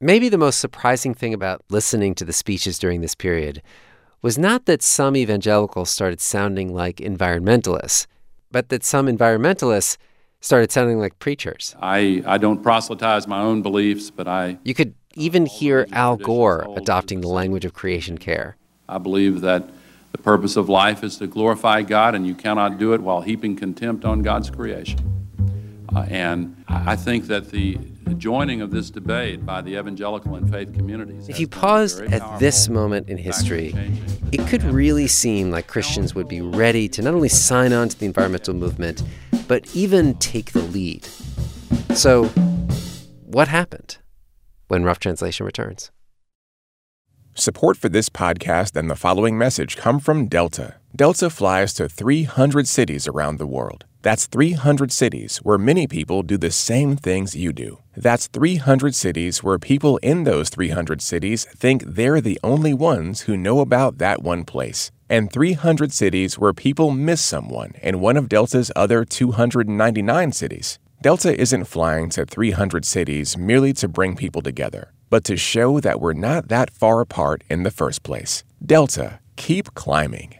Maybe 0.01 0.27
the 0.27 0.37
most 0.37 0.59
surprising 0.59 1.13
thing 1.13 1.33
about 1.33 1.63
listening 1.69 2.15
to 2.15 2.25
the 2.25 2.33
speeches 2.33 2.77
during 2.77 2.99
this 2.99 3.15
period 3.15 3.61
was 4.21 4.37
not 4.37 4.65
that 4.65 4.81
some 4.81 5.15
evangelicals 5.15 5.89
started 5.89 6.19
sounding 6.19 6.73
like 6.73 6.97
environmentalists, 6.97 8.07
but 8.51 8.67
that 8.67 8.83
some 8.83 9.07
environmentalists 9.07 9.95
started 10.45 10.71
sounding 10.71 10.99
like 10.99 11.17
preachers. 11.17 11.75
I, 11.81 12.23
I 12.25 12.37
don't 12.37 12.61
proselytize 12.61 13.27
my 13.27 13.41
own 13.41 13.61
beliefs, 13.61 14.11
but 14.11 14.27
I. 14.27 14.59
You 14.63 14.75
could 14.75 14.93
even 15.15 15.47
hear 15.47 15.87
Al 15.91 16.17
Gore 16.17 16.67
adopting 16.77 17.21
the 17.21 17.27
language 17.27 17.65
of 17.65 17.73
creation 17.73 18.17
care. 18.17 18.55
I 18.87 18.99
believe 18.99 19.41
that 19.41 19.67
the 20.11 20.19
purpose 20.19 20.55
of 20.55 20.69
life 20.69 21.03
is 21.03 21.17
to 21.17 21.27
glorify 21.27 21.81
God, 21.81 22.13
and 22.13 22.27
you 22.27 22.35
cannot 22.35 22.77
do 22.77 22.93
it 22.93 23.01
while 23.01 23.21
heaping 23.21 23.55
contempt 23.55 24.05
on 24.05 24.21
God's 24.21 24.49
creation. 24.49 24.99
Uh, 25.95 26.05
and 26.09 26.63
I 26.67 26.91
I 26.91 26.95
think 26.95 27.25
that 27.27 27.49
the 27.49 27.79
joining 28.13 28.61
of 28.61 28.71
this 28.71 28.89
debate 28.89 29.45
by 29.45 29.61
the 29.61 29.77
evangelical 29.77 30.35
and 30.35 30.49
faith 30.49 30.73
communities. 30.73 31.27
If 31.27 31.39
you 31.39 31.47
paused 31.47 32.01
at 32.01 32.39
this 32.39 32.69
moment 32.69 33.09
in 33.09 33.17
history, 33.17 33.73
it 34.31 34.45
could 34.47 34.63
really 34.63 35.07
seem 35.07 35.51
like 35.51 35.67
Christians 35.67 36.13
would 36.15 36.27
be 36.27 36.41
ready 36.41 36.87
to 36.89 37.01
not 37.01 37.13
only 37.13 37.29
sign 37.29 37.73
on 37.73 37.89
to 37.89 37.99
the 37.99 38.05
environmental 38.05 38.53
movement, 38.53 39.03
but 39.47 39.75
even 39.75 40.15
take 40.15 40.51
the 40.51 40.61
lead. 40.61 41.05
So, 41.95 42.25
what 43.25 43.47
happened 43.47 43.97
when 44.67 44.83
Rough 44.83 44.99
Translation 44.99 45.45
returns? 45.45 45.91
Support 47.33 47.77
for 47.77 47.89
this 47.89 48.09
podcast 48.09 48.75
and 48.75 48.89
the 48.89 48.95
following 48.95 49.37
message 49.37 49.75
come 49.75 49.99
from 49.99 50.27
Delta. 50.27 50.75
Delta 50.95 51.29
flies 51.29 51.73
to 51.73 51.89
300 51.89 52.69
cities 52.69 53.05
around 53.05 53.37
the 53.37 53.45
world. 53.45 53.83
That's 54.01 54.27
300 54.27 54.93
cities 54.93 55.39
where 55.39 55.57
many 55.57 55.87
people 55.87 56.23
do 56.23 56.37
the 56.37 56.51
same 56.51 56.95
things 56.95 57.35
you 57.35 57.51
do. 57.51 57.79
That's 57.97 58.27
300 58.27 58.95
cities 58.95 59.43
where 59.43 59.59
people 59.59 59.97
in 59.97 60.23
those 60.23 60.47
300 60.47 61.01
cities 61.01 61.43
think 61.53 61.83
they're 61.85 62.21
the 62.21 62.39
only 62.45 62.73
ones 62.73 63.21
who 63.21 63.35
know 63.35 63.59
about 63.59 63.97
that 63.97 64.21
one 64.23 64.45
place. 64.45 64.89
And 65.09 65.29
300 65.33 65.91
cities 65.91 66.39
where 66.39 66.53
people 66.53 66.91
miss 66.91 67.19
someone 67.19 67.73
in 67.81 67.99
one 67.99 68.15
of 68.15 68.29
Delta's 68.29 68.71
other 68.73 69.03
299 69.03 70.31
cities. 70.31 70.79
Delta 71.01 71.37
isn't 71.37 71.65
flying 71.65 72.09
to 72.11 72.25
300 72.25 72.85
cities 72.85 73.37
merely 73.37 73.73
to 73.73 73.89
bring 73.89 74.15
people 74.15 74.41
together, 74.41 74.93
but 75.09 75.25
to 75.25 75.35
show 75.35 75.81
that 75.81 75.99
we're 75.99 76.13
not 76.13 76.47
that 76.47 76.71
far 76.71 77.01
apart 77.01 77.43
in 77.49 77.63
the 77.63 77.71
first 77.71 78.01
place. 78.01 78.45
Delta, 78.65 79.19
keep 79.35 79.73
climbing. 79.73 80.35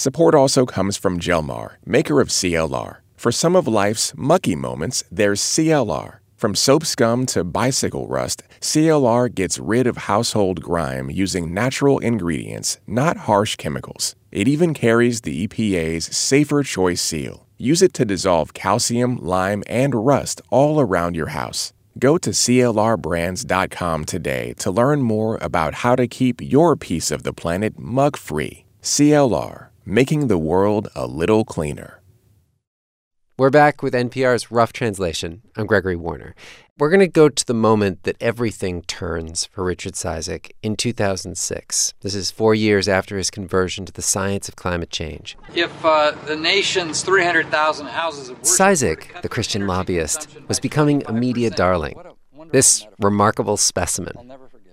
Support 0.00 0.34
also 0.34 0.64
comes 0.64 0.96
from 0.96 1.20
Jelmar, 1.20 1.72
maker 1.84 2.22
of 2.22 2.28
CLR. 2.28 3.00
For 3.18 3.30
some 3.30 3.54
of 3.54 3.68
life's 3.68 4.14
mucky 4.16 4.56
moments, 4.56 5.04
there's 5.12 5.42
CLR. 5.42 6.20
From 6.36 6.54
soap 6.54 6.86
scum 6.86 7.26
to 7.26 7.44
bicycle 7.44 8.08
rust, 8.08 8.42
CLR 8.62 9.28
gets 9.34 9.58
rid 9.58 9.86
of 9.86 9.98
household 10.08 10.62
grime 10.62 11.10
using 11.10 11.52
natural 11.52 11.98
ingredients, 11.98 12.78
not 12.86 13.26
harsh 13.28 13.56
chemicals. 13.56 14.16
It 14.32 14.48
even 14.48 14.72
carries 14.72 15.20
the 15.20 15.46
EPA's 15.46 16.06
Safer 16.16 16.62
Choice 16.62 17.02
seal. 17.02 17.46
Use 17.58 17.82
it 17.82 17.92
to 17.92 18.06
dissolve 18.06 18.54
calcium, 18.54 19.18
lime, 19.18 19.62
and 19.66 20.06
rust 20.06 20.40
all 20.48 20.80
around 20.80 21.14
your 21.14 21.28
house. 21.36 21.74
Go 21.98 22.16
to 22.16 22.30
CLRbrands.com 22.30 24.06
today 24.06 24.54
to 24.60 24.70
learn 24.70 25.02
more 25.02 25.36
about 25.42 25.74
how 25.84 25.94
to 25.94 26.08
keep 26.08 26.40
your 26.40 26.74
piece 26.74 27.10
of 27.10 27.22
the 27.22 27.34
planet 27.34 27.78
mug 27.78 28.16
free. 28.16 28.64
CLR, 28.82 29.69
making 29.90 30.28
the 30.28 30.38
world 30.38 30.88
a 30.94 31.04
little 31.04 31.44
cleaner. 31.44 32.00
We're 33.36 33.50
back 33.50 33.82
with 33.82 33.92
NPR's 33.92 34.50
Rough 34.50 34.72
Translation. 34.72 35.42
I'm 35.56 35.66
Gregory 35.66 35.96
Warner. 35.96 36.36
We're 36.78 36.90
going 36.90 37.00
to 37.00 37.08
go 37.08 37.28
to 37.28 37.44
the 37.44 37.54
moment 37.54 38.04
that 38.04 38.16
everything 38.20 38.82
turns 38.82 39.46
for 39.46 39.64
Richard 39.64 39.94
Cizik 39.94 40.52
in 40.62 40.76
2006. 40.76 41.94
This 42.02 42.14
is 42.14 42.30
four 42.30 42.54
years 42.54 42.86
after 42.86 43.16
his 43.16 43.30
conversion 43.30 43.84
to 43.84 43.92
the 43.92 44.02
science 44.02 44.48
of 44.48 44.54
climate 44.54 44.90
change. 44.90 45.36
If 45.56 45.84
uh, 45.84 46.12
the 46.26 46.36
nation's 46.36 47.02
300,000 47.02 47.86
houses 47.86 48.28
of 48.28 48.38
worship 48.38 48.54
Cizik, 48.54 49.22
the 49.22 49.28
Christian 49.28 49.66
lobbyist, 49.66 50.28
was 50.46 50.60
becoming 50.60 51.02
a 51.06 51.12
media 51.12 51.50
darling. 51.50 52.00
This 52.52 52.86
remarkable 53.00 53.56
specimen, 53.56 54.32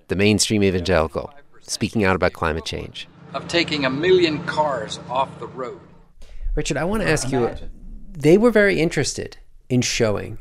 the 0.10 0.16
mainstream 0.16 0.64
evangelical, 0.64 1.34
speaking 1.62 2.04
out 2.04 2.16
about 2.16 2.34
climate 2.34 2.66
change. 2.66 3.08
Of 3.34 3.48
taking 3.48 3.86
a 3.86 3.90
million 3.90 4.44
cars 4.46 5.00
off 5.10 5.40
the 5.40 5.48
road. 5.48 5.80
Richard, 6.56 6.78
I 6.78 6.86
want 6.86 7.04
to 7.04 7.10
ask 7.10 7.32
you 7.32 7.54
they 8.12 8.38
were 8.38 8.52
very 8.52 8.80
interested 8.80 9.38
in 9.70 9.82
showing 9.82 10.40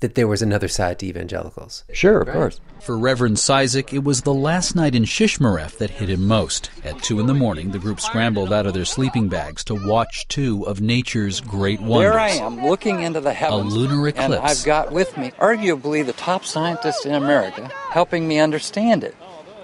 that 0.00 0.14
there 0.14 0.26
was 0.26 0.40
another 0.40 0.68
side 0.68 0.98
to 0.98 1.06
evangelicals. 1.06 1.84
Sure, 1.92 2.22
of 2.22 2.28
course. 2.28 2.60
For 2.80 2.96
Reverend 2.96 3.36
Cizik, 3.36 3.92
it 3.92 4.02
was 4.02 4.22
the 4.22 4.32
last 4.32 4.74
night 4.74 4.94
in 4.94 5.04
Shishmaref 5.04 5.76
that 5.76 5.90
hit 5.90 6.08
him 6.08 6.26
most. 6.26 6.70
At 6.82 7.02
2 7.02 7.20
in 7.20 7.26
the 7.26 7.34
morning, 7.34 7.70
the 7.70 7.78
group 7.78 8.00
scrambled 8.00 8.50
out 8.52 8.64
of 8.64 8.72
their 8.72 8.86
sleeping 8.86 9.28
bags 9.28 9.62
to 9.64 9.74
watch 9.74 10.26
two 10.28 10.66
of 10.66 10.80
nature's 10.80 11.40
great 11.42 11.80
wonders. 11.80 12.12
There 12.12 12.18
I 12.18 12.30
am, 12.30 12.64
looking 12.64 13.02
into 13.02 13.20
the 13.20 13.34
heavens. 13.34 13.74
A 13.74 13.78
lunar 13.78 14.06
And 14.08 14.18
eclipse. 14.18 14.60
I've 14.60 14.64
got 14.64 14.90
with 14.90 15.14
me, 15.18 15.32
arguably, 15.32 16.04
the 16.04 16.14
top 16.14 16.46
scientist 16.46 17.04
in 17.04 17.14
America 17.14 17.70
helping 17.90 18.26
me 18.26 18.38
understand 18.38 19.04
it. 19.04 19.14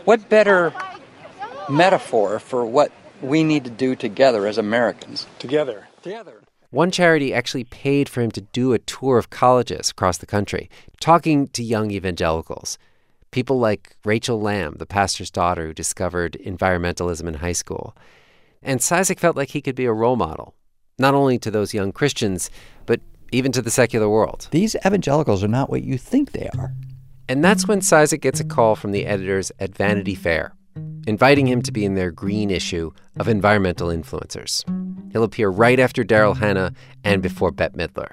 What 0.04 0.28
better 0.28 0.74
metaphor 1.68 2.38
for 2.38 2.64
what 2.64 2.92
we 3.22 3.44
need 3.44 3.64
to 3.64 3.70
do 3.70 3.96
together 3.96 4.46
as 4.46 4.58
Americans? 4.58 5.26
Together. 5.38 5.88
Together. 6.02 6.42
One 6.70 6.90
charity 6.90 7.32
actually 7.32 7.64
paid 7.64 8.08
for 8.08 8.20
him 8.20 8.30
to 8.32 8.40
do 8.40 8.72
a 8.72 8.78
tour 8.78 9.18
of 9.18 9.30
colleges 9.30 9.90
across 9.90 10.18
the 10.18 10.26
country, 10.26 10.68
talking 11.00 11.48
to 11.48 11.62
young 11.62 11.90
evangelicals. 11.90 12.76
People 13.30 13.58
like 13.58 13.96
Rachel 14.04 14.40
Lamb, 14.40 14.76
the 14.78 14.86
pastor's 14.86 15.30
daughter 15.30 15.66
who 15.66 15.72
discovered 15.72 16.36
environmentalism 16.44 17.26
in 17.26 17.34
high 17.34 17.52
school. 17.52 17.96
And 18.62 18.80
Cizik 18.80 19.20
felt 19.20 19.36
like 19.36 19.50
he 19.50 19.60
could 19.60 19.76
be 19.76 19.84
a 19.84 19.92
role 19.92 20.16
model, 20.16 20.54
not 20.98 21.14
only 21.14 21.38
to 21.38 21.50
those 21.50 21.74
young 21.74 21.92
Christians, 21.92 22.50
but 22.84 23.00
even 23.32 23.52
to 23.52 23.62
the 23.62 23.70
secular 23.70 24.08
world. 24.08 24.48
These 24.50 24.76
evangelicals 24.84 25.42
are 25.44 25.48
not 25.48 25.70
what 25.70 25.82
you 25.82 25.98
think 25.98 26.32
they 26.32 26.48
are. 26.58 26.72
And 27.28 27.44
that's 27.44 27.66
when 27.66 27.80
Cizik 27.80 28.20
gets 28.20 28.40
a 28.40 28.44
call 28.44 28.76
from 28.76 28.92
the 28.92 29.06
editors 29.06 29.50
at 29.58 29.76
Vanity 29.76 30.14
Fair, 30.14 30.54
inviting 31.06 31.46
him 31.46 31.62
to 31.62 31.72
be 31.72 31.84
in 31.84 31.94
their 31.94 32.10
green 32.10 32.50
issue 32.50 32.90
of 33.18 33.28
Environmental 33.28 33.88
Influencers. 33.88 34.64
He'll 35.12 35.22
appear 35.22 35.48
right 35.48 35.80
after 35.80 36.04
Daryl 36.04 36.36
Hannah 36.36 36.72
and 37.04 37.22
before 37.22 37.50
Bette 37.50 37.76
Midler. 37.76 38.12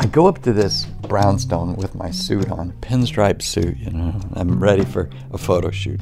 I 0.00 0.06
go 0.06 0.26
up 0.26 0.42
to 0.42 0.52
this 0.52 0.86
brownstone 0.86 1.76
with 1.76 1.94
my 1.94 2.10
suit 2.10 2.50
on, 2.50 2.72
pinstripe 2.80 3.42
suit, 3.42 3.76
you 3.76 3.90
know. 3.90 4.18
I'm 4.34 4.58
ready 4.58 4.84
for 4.84 5.10
a 5.32 5.38
photo 5.38 5.70
shoot. 5.70 6.00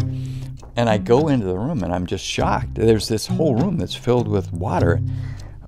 And 0.77 0.89
I 0.89 0.99
go 0.99 1.27
into 1.27 1.47
the 1.47 1.59
room 1.59 1.83
and 1.83 1.93
I'm 1.93 2.07
just 2.07 2.25
shocked. 2.25 2.77
There's 2.77 3.09
this 3.09 3.27
whole 3.27 3.57
room 3.57 3.79
that's 3.79 3.97
filled 3.97 4.29
with 4.29 4.53
water. 4.53 5.01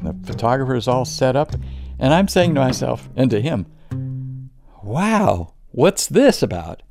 The 0.00 0.14
photographer 0.24 0.76
is 0.76 0.86
all 0.86 1.04
set 1.04 1.34
up. 1.34 1.54
And 1.98 2.14
I'm 2.14 2.28
saying 2.28 2.54
to 2.54 2.60
myself 2.60 3.08
and 3.16 3.30
to 3.32 3.40
him, 3.40 3.66
wow, 4.82 5.54
what's 5.72 6.06
this 6.06 6.42
about? 6.42 6.82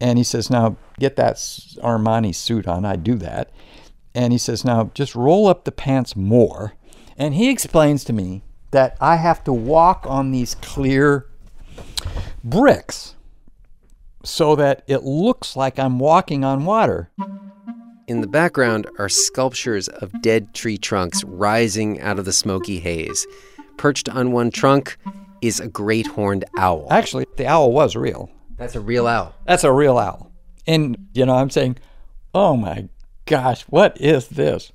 And 0.00 0.18
he 0.18 0.24
says, 0.24 0.50
now 0.50 0.76
get 0.98 1.16
that 1.16 1.36
Armani 1.36 2.34
suit 2.34 2.66
on. 2.66 2.84
I 2.84 2.96
do 2.96 3.14
that. 3.16 3.50
And 4.14 4.32
he 4.32 4.38
says, 4.38 4.64
now 4.64 4.90
just 4.94 5.14
roll 5.14 5.46
up 5.46 5.64
the 5.64 5.72
pants 5.72 6.16
more. 6.16 6.74
And 7.16 7.34
he 7.34 7.50
explains 7.50 8.02
to 8.04 8.12
me 8.12 8.42
that 8.70 8.96
I 9.00 9.16
have 9.16 9.44
to 9.44 9.52
walk 9.52 10.06
on 10.08 10.30
these 10.30 10.54
clear 10.56 11.26
bricks 12.42 13.14
so 14.24 14.56
that 14.56 14.82
it 14.86 15.02
looks 15.02 15.56
like 15.56 15.78
I'm 15.78 15.98
walking 15.98 16.44
on 16.44 16.64
water. 16.64 17.10
In 18.06 18.20
the 18.20 18.26
background 18.26 18.88
are 18.98 19.08
sculptures 19.08 19.88
of 19.88 20.22
dead 20.22 20.54
tree 20.54 20.78
trunks 20.78 21.22
rising 21.24 22.00
out 22.00 22.18
of 22.18 22.24
the 22.24 22.32
smoky 22.32 22.80
haze. 22.80 23.26
Perched 23.76 24.08
on 24.08 24.32
one 24.32 24.50
trunk 24.50 24.98
is 25.40 25.60
a 25.60 25.68
great 25.68 26.06
horned 26.06 26.44
owl. 26.58 26.86
Actually, 26.90 27.26
the 27.36 27.46
owl 27.46 27.72
was 27.72 27.96
real. 27.96 28.30
That's 28.60 28.76
a 28.76 28.80
real 28.80 29.06
owl. 29.06 29.34
That's 29.46 29.64
a 29.64 29.72
real 29.72 29.96
owl. 29.96 30.30
And, 30.66 31.08
you 31.14 31.24
know, 31.24 31.34
I'm 31.34 31.48
saying, 31.48 31.78
oh 32.34 32.58
my 32.58 32.90
gosh, 33.24 33.62
what 33.62 33.98
is 33.98 34.28
this? 34.28 34.70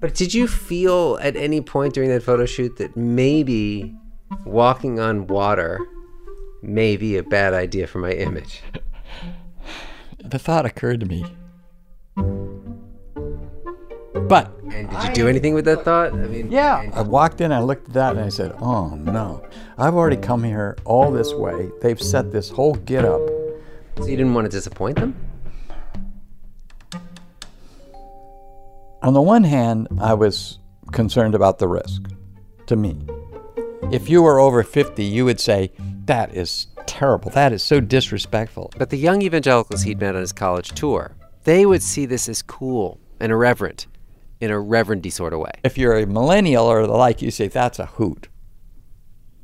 But 0.00 0.14
did 0.14 0.32
you 0.32 0.46
feel 0.46 1.18
at 1.20 1.34
any 1.34 1.60
point 1.60 1.94
during 1.94 2.08
that 2.10 2.22
photo 2.22 2.46
shoot 2.46 2.76
that 2.76 2.96
maybe 2.96 3.96
walking 4.44 5.00
on 5.00 5.26
water 5.26 5.80
may 6.62 6.96
be 6.96 7.16
a 7.16 7.24
bad 7.24 7.52
idea 7.52 7.88
for 7.88 7.98
my 7.98 8.12
image? 8.12 8.62
The 10.24 10.38
thought 10.38 10.64
occurred 10.64 11.00
to 11.00 11.06
me. 11.06 11.26
But 14.32 14.50
And 14.72 14.88
did 14.88 15.04
you 15.04 15.12
do 15.12 15.28
anything 15.28 15.52
with 15.52 15.66
that 15.66 15.84
thought? 15.84 16.14
I 16.14 16.26
mean, 16.26 16.50
Yeah. 16.50 16.90
I 16.94 17.02
walked 17.02 17.42
in, 17.42 17.52
I 17.52 17.60
looked 17.60 17.88
at 17.88 17.92
that, 17.92 18.16
and 18.16 18.24
I 18.24 18.30
said, 18.30 18.54
oh 18.62 18.94
no. 18.94 19.46
I've 19.76 19.94
already 19.94 20.16
come 20.16 20.42
here 20.42 20.74
all 20.86 21.12
this 21.12 21.34
way. 21.34 21.70
They've 21.82 22.00
set 22.00 22.32
this 22.32 22.48
whole 22.48 22.72
get 22.76 23.04
up. 23.04 23.20
So 23.98 24.06
you 24.06 24.16
didn't 24.16 24.32
want 24.32 24.46
to 24.46 24.50
disappoint 24.50 24.98
them? 24.98 25.14
On 29.02 29.12
the 29.12 29.20
one 29.20 29.44
hand, 29.44 29.88
I 30.00 30.14
was 30.14 30.60
concerned 30.92 31.34
about 31.34 31.58
the 31.58 31.68
risk 31.68 32.08
to 32.68 32.74
me. 32.74 33.04
If 33.92 34.08
you 34.08 34.22
were 34.22 34.40
over 34.40 34.62
50, 34.62 35.04
you 35.04 35.26
would 35.26 35.40
say, 35.40 35.72
that 36.06 36.34
is 36.34 36.68
terrible. 36.86 37.30
That 37.32 37.52
is 37.52 37.62
so 37.62 37.80
disrespectful. 37.80 38.72
But 38.78 38.88
the 38.88 38.96
young 38.96 39.20
evangelicals 39.20 39.82
he'd 39.82 40.00
met 40.00 40.14
on 40.14 40.22
his 40.22 40.32
college 40.32 40.70
tour, 40.70 41.16
they 41.44 41.66
would 41.66 41.82
see 41.82 42.06
this 42.06 42.30
as 42.30 42.40
cool 42.40 42.98
and 43.20 43.30
irreverent 43.30 43.88
in 44.42 44.50
a 44.50 44.54
reverendy 44.54 45.12
sort 45.12 45.32
of 45.32 45.38
way. 45.38 45.52
If 45.62 45.78
you're 45.78 45.96
a 45.96 46.04
millennial 46.04 46.66
or 46.66 46.84
the 46.84 46.92
like, 46.92 47.22
you 47.22 47.30
say, 47.30 47.46
that's 47.46 47.78
a 47.78 47.86
hoot. 47.86 48.28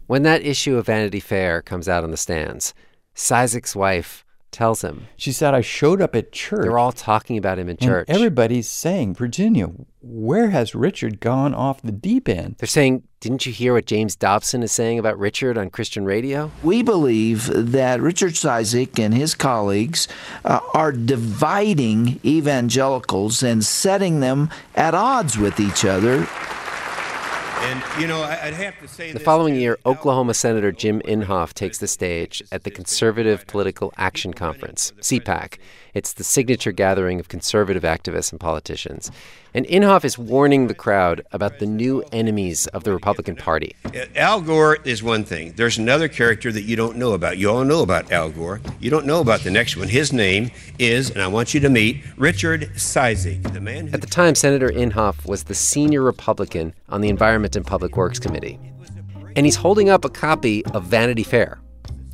When 0.09 0.25
that 0.25 0.45
issue 0.45 0.77
of 0.77 0.87
Vanity 0.87 1.21
Fair 1.21 1.63
comes 1.63 1.89
out 1.89 2.03
on 2.03 2.11
the 2.11 2.17
stands, 2.17 2.75
Cizik's 3.15 3.77
wife 3.77 4.25
tells 4.51 4.83
him. 4.83 5.09
She 5.17 5.33
said, 5.33 5.55
I 5.55 5.61
showed 5.61 6.01
up 6.01 6.17
at 6.17 6.33
church. 6.33 6.63
They're 6.63 6.79
all 6.79 6.93
talking 6.93 7.37
about 7.37 7.59
him 7.59 7.69
in 7.69 7.77
and 7.81 7.89
church. 7.89 8.07
everybody's 8.09 8.69
saying, 8.69 9.15
Virginia, 9.15 9.69
where 10.01 10.51
has 10.51 10.75
Richard 10.75 11.21
gone 11.21 11.55
off 11.55 11.83
the 11.83 11.93
deep 11.93 12.29
end? 12.29 12.57
They're 12.59 12.67
saying, 12.67 13.03
didn't 13.21 13.47
you 13.47 13.53
hear 13.53 13.75
what 13.75 13.87
James 13.87 14.15
Dobson 14.15 14.63
is 14.63 14.73
saying 14.73 14.99
about 14.99 15.19
Richard 15.19 15.59
on 15.59 15.71
Christian 15.71 16.05
radio? 16.05 16.51
We 16.63 16.83
believe 16.83 17.47
that 17.53 18.01
Richard 18.01 18.33
Cizik 18.33 18.99
and 18.99 19.13
his 19.13 19.35
colleagues 19.35 20.07
uh, 20.45 20.61
are 20.73 20.93
dividing 20.93 22.21
evangelicals 22.25 23.43
and 23.43 23.65
setting 23.65 24.21
them 24.21 24.51
at 24.75 24.95
odds 24.95 25.37
with 25.37 25.59
each 25.59 25.85
other. 25.85 26.29
And, 27.61 27.83
you 28.01 28.07
know, 28.07 28.23
I'd 28.23 28.55
have 28.55 28.79
to 28.81 28.89
say 28.89 29.13
The 29.13 29.21
following 29.21 29.55
year, 29.57 29.79
Oklahoma 29.85 30.35
Senator 30.35 30.71
Jim 30.73 31.01
Inhofe 31.03 31.53
takes 31.55 31.79
the 31.79 31.89
stage 31.89 32.43
at 32.53 32.65
the 32.65 32.71
Conservative 32.71 33.47
Political 33.47 33.93
Action 33.97 34.33
Conference, 34.33 34.93
CPAC. 35.01 35.59
It's 35.95 36.13
the 36.13 36.25
signature 36.25 36.73
gathering 36.73 37.21
of 37.21 37.29
conservative 37.29 37.83
activists 37.83 38.31
and 38.31 38.41
politicians. 38.41 39.11
And 39.55 39.67
Inhofe 39.67 40.05
is 40.05 40.19
warning 40.19 40.67
the 40.67 40.75
crowd 40.75 41.25
about 41.33 41.59
the 41.59 41.67
new 41.67 42.03
enemies 42.13 42.67
of 42.69 42.85
the 42.85 42.93
Republican 42.93 43.37
Party. 43.37 43.75
Al 44.15 44.41
Gore 44.41 44.77
is 44.85 45.03
one 45.03 45.25
thing. 45.25 45.53
There's 45.57 45.79
another 45.79 46.09
character 46.09 46.53
that 46.53 46.63
you 46.63 46.77
don't 46.77 46.97
know 46.97 47.13
about. 47.13 47.39
You 47.39 47.51
all 47.51 47.65
know 47.65 47.83
about 47.83 48.13
Al 48.13 48.31
Gore. 48.31 48.61
You 48.79 48.91
don't 48.91 49.07
know 49.07 49.21
about 49.21 49.41
the 49.41 49.51
next 49.51 49.77
one. 49.77 49.89
His 49.89 50.13
name 50.13 50.51
is, 50.79 51.11
and 51.11 51.23
I 51.23 51.27
want 51.27 51.55
you 51.55 51.61
to 51.61 51.71
meet, 51.71 52.03
Richard 52.17 52.71
Cizik, 52.75 53.53
the 53.53 53.61
man 53.61 53.89
who 53.89 53.95
At 53.95 54.03
the 54.03 54.07
time, 54.07 54.35
Senator 54.35 54.69
Inhofe 54.69 55.27
was 55.27 55.45
the 55.45 55.55
senior 55.55 56.03
Republican 56.03 56.75
on 56.89 57.01
the 57.01 57.09
Environment 57.09 57.57
and 57.57 57.67
Public 57.67 57.97
Works 57.97 58.19
Committee. 58.19 58.61
And 59.35 59.47
he's 59.47 59.57
holding 59.57 59.89
up 59.89 60.05
a 60.05 60.11
copy 60.11 60.65
of 60.67 60.85
Vanity 60.85 61.23
Fair, 61.23 61.59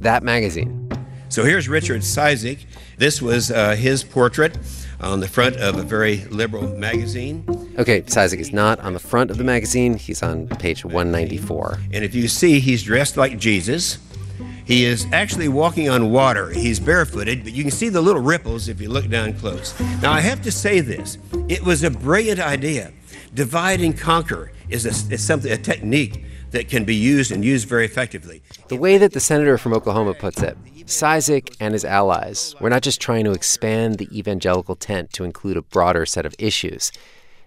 that 0.01 0.23
magazine. 0.23 0.84
So 1.35 1.43
here's 1.43 1.69
Richard 1.69 2.03
Cizik. 2.03 2.61
This 2.97 3.21
was 3.21 3.51
uh, 3.51 3.75
his 3.75 4.05
portrait 4.05 4.57
on 5.01 5.19
the 5.19 5.27
front 5.27 5.57
of 5.57 5.77
a 5.77 5.83
very 5.83 6.19
liberal 6.27 6.69
magazine. 6.79 7.45
Okay, 7.77 8.03
Cizik 8.03 8.39
is 8.39 8.53
not 8.53 8.79
on 8.79 8.93
the 8.93 9.01
front 9.01 9.33
of 9.33 9.37
the 9.37 9.43
magazine. 9.43 9.95
He's 9.95 10.23
on 10.23 10.47
page 10.47 10.85
194. 10.85 11.81
And 11.93 12.05
if 12.05 12.15
you 12.15 12.29
see, 12.29 12.61
he's 12.61 12.85
dressed 12.85 13.17
like 13.17 13.37
Jesus. 13.37 13.99
He 14.65 14.85
is 14.85 15.09
actually 15.13 15.49
walking 15.49 15.91
on 15.91 16.13
water. 16.13 16.51
He's 16.51 16.79
barefooted, 16.79 17.43
but 17.43 17.53
you 17.53 17.65
can 17.65 17.73
see 17.73 17.89
the 17.89 18.01
little 18.01 18.23
ripples 18.23 18.69
if 18.69 18.81
you 18.81 18.89
look 18.89 19.09
down 19.09 19.33
close. 19.33 19.75
Now, 20.01 20.13
I 20.13 20.21
have 20.21 20.41
to 20.43 20.53
say 20.53 20.79
this 20.79 21.19
it 21.49 21.65
was 21.65 21.83
a 21.83 21.91
brilliant 21.91 22.39
idea. 22.39 22.93
Divide 23.35 23.81
and 23.81 23.99
conquer 23.99 24.53
is, 24.69 24.87
a, 24.87 25.13
is 25.13 25.27
something, 25.27 25.51
a 25.51 25.57
technique 25.57 26.25
that 26.53 26.69
can 26.69 26.85
be 26.85 26.95
used 26.95 27.33
and 27.33 27.45
used 27.45 27.69
very 27.69 27.85
effectively. 27.85 28.41
The 28.69 28.77
way 28.77 28.99
that 28.99 29.13
the 29.13 29.19
senator 29.19 29.59
from 29.59 29.73
Oklahoma 29.73 30.15
puts 30.15 30.41
it, 30.41 30.57
Cizik 30.87 31.57
and 31.61 31.73
his 31.73 31.85
allies 31.85 32.55
were 32.61 32.71
not 32.71 32.83
just 32.83 33.01
trying 33.01 33.25
to 33.25 33.33
expand 33.33 33.97
the 33.97 34.09
evangelical 34.17 34.77
tent 34.77 35.13
to 35.15 35.25
include 35.25 35.57
a 35.57 35.63
broader 35.63 36.05
set 36.05 36.27
of 36.27 36.35
issues. 36.39 36.93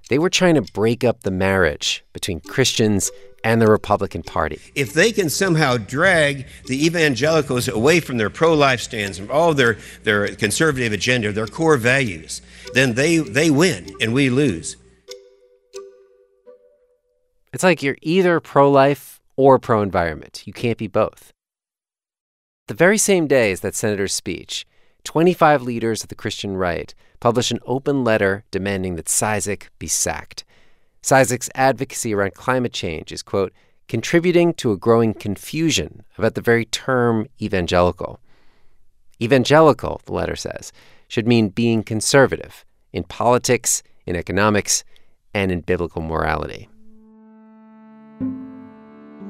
They 0.10 0.18
were 0.18 0.30
trying 0.30 0.56
to 0.56 0.62
break 0.62 1.04
up 1.04 1.22
the 1.22 1.32
marriage 1.32 2.04
between 2.14 2.40
Christians 2.40 3.12
and 3.44 3.62
the 3.62 3.68
Republican 3.68 4.24
Party. 4.24 4.60
If 4.74 4.94
they 4.94 5.12
can 5.12 5.30
somehow 5.30 5.78
drag 5.78 6.48
the 6.66 6.86
evangelicals 6.86 7.68
away 7.68 8.00
from 8.00 8.18
their 8.18 8.30
pro 8.30 8.54
life 8.54 8.82
stands, 8.82 9.18
from 9.20 9.30
all 9.30 9.54
their, 9.54 9.78
their 10.04 10.36
conservative 10.36 10.92
agenda, 10.92 11.32
their 11.32 11.48
core 11.48 11.78
values, 11.78 12.42
then 12.74 12.94
they, 12.96 13.18
they 13.18 13.50
win 13.52 13.94
and 14.02 14.14
we 14.14 14.30
lose. 14.30 14.78
It's 17.54 17.64
like 17.64 17.84
you're 17.84 17.98
either 18.02 18.40
pro 18.40 18.72
life 18.72 19.20
or 19.36 19.60
pro 19.60 19.82
environment. 19.82 20.44
You 20.46 20.54
can't 20.54 20.78
be 20.78 20.88
both. 20.88 21.34
The 22.68 22.74
very 22.74 22.98
same 22.98 23.28
day 23.28 23.54
as 23.54 23.62
that 23.62 23.76
senator's 23.76 24.14
speech, 24.14 24.66
25 25.06 25.62
leaders 25.62 26.04
of 26.04 26.10
the 26.10 26.16
Christian 26.16 26.58
right 26.58 26.94
published 27.22 27.52
an 27.52 27.60
open 27.66 28.04
letter 28.04 28.44
demanding 28.52 28.98
that 28.98 29.06
Cizik 29.06 29.70
be 29.80 29.88
sacked. 29.88 30.44
Cizik's 31.02 31.50
advocacy 31.56 32.14
around 32.14 32.34
climate 32.34 32.74
change 32.74 33.14
is, 33.14 33.24
quote, 33.24 33.54
contributing 33.88 34.54
to 34.56 34.74
a 34.74 34.78
growing 34.78 35.14
confusion 35.14 36.04
about 36.18 36.36
the 36.36 36.42
very 36.42 36.66
term 36.66 37.28
evangelical. 37.42 38.20
Evangelical, 39.22 40.02
the 40.06 40.14
letter 40.14 40.36
says, 40.36 40.74
should 41.08 41.26
mean 41.26 41.48
being 41.48 41.84
conservative 41.84 42.66
in 42.92 43.04
politics, 43.04 43.82
in 44.06 44.18
economics, 44.18 44.84
and 45.34 45.54
in 45.54 45.62
biblical 45.62 46.02
morality. 46.02 46.68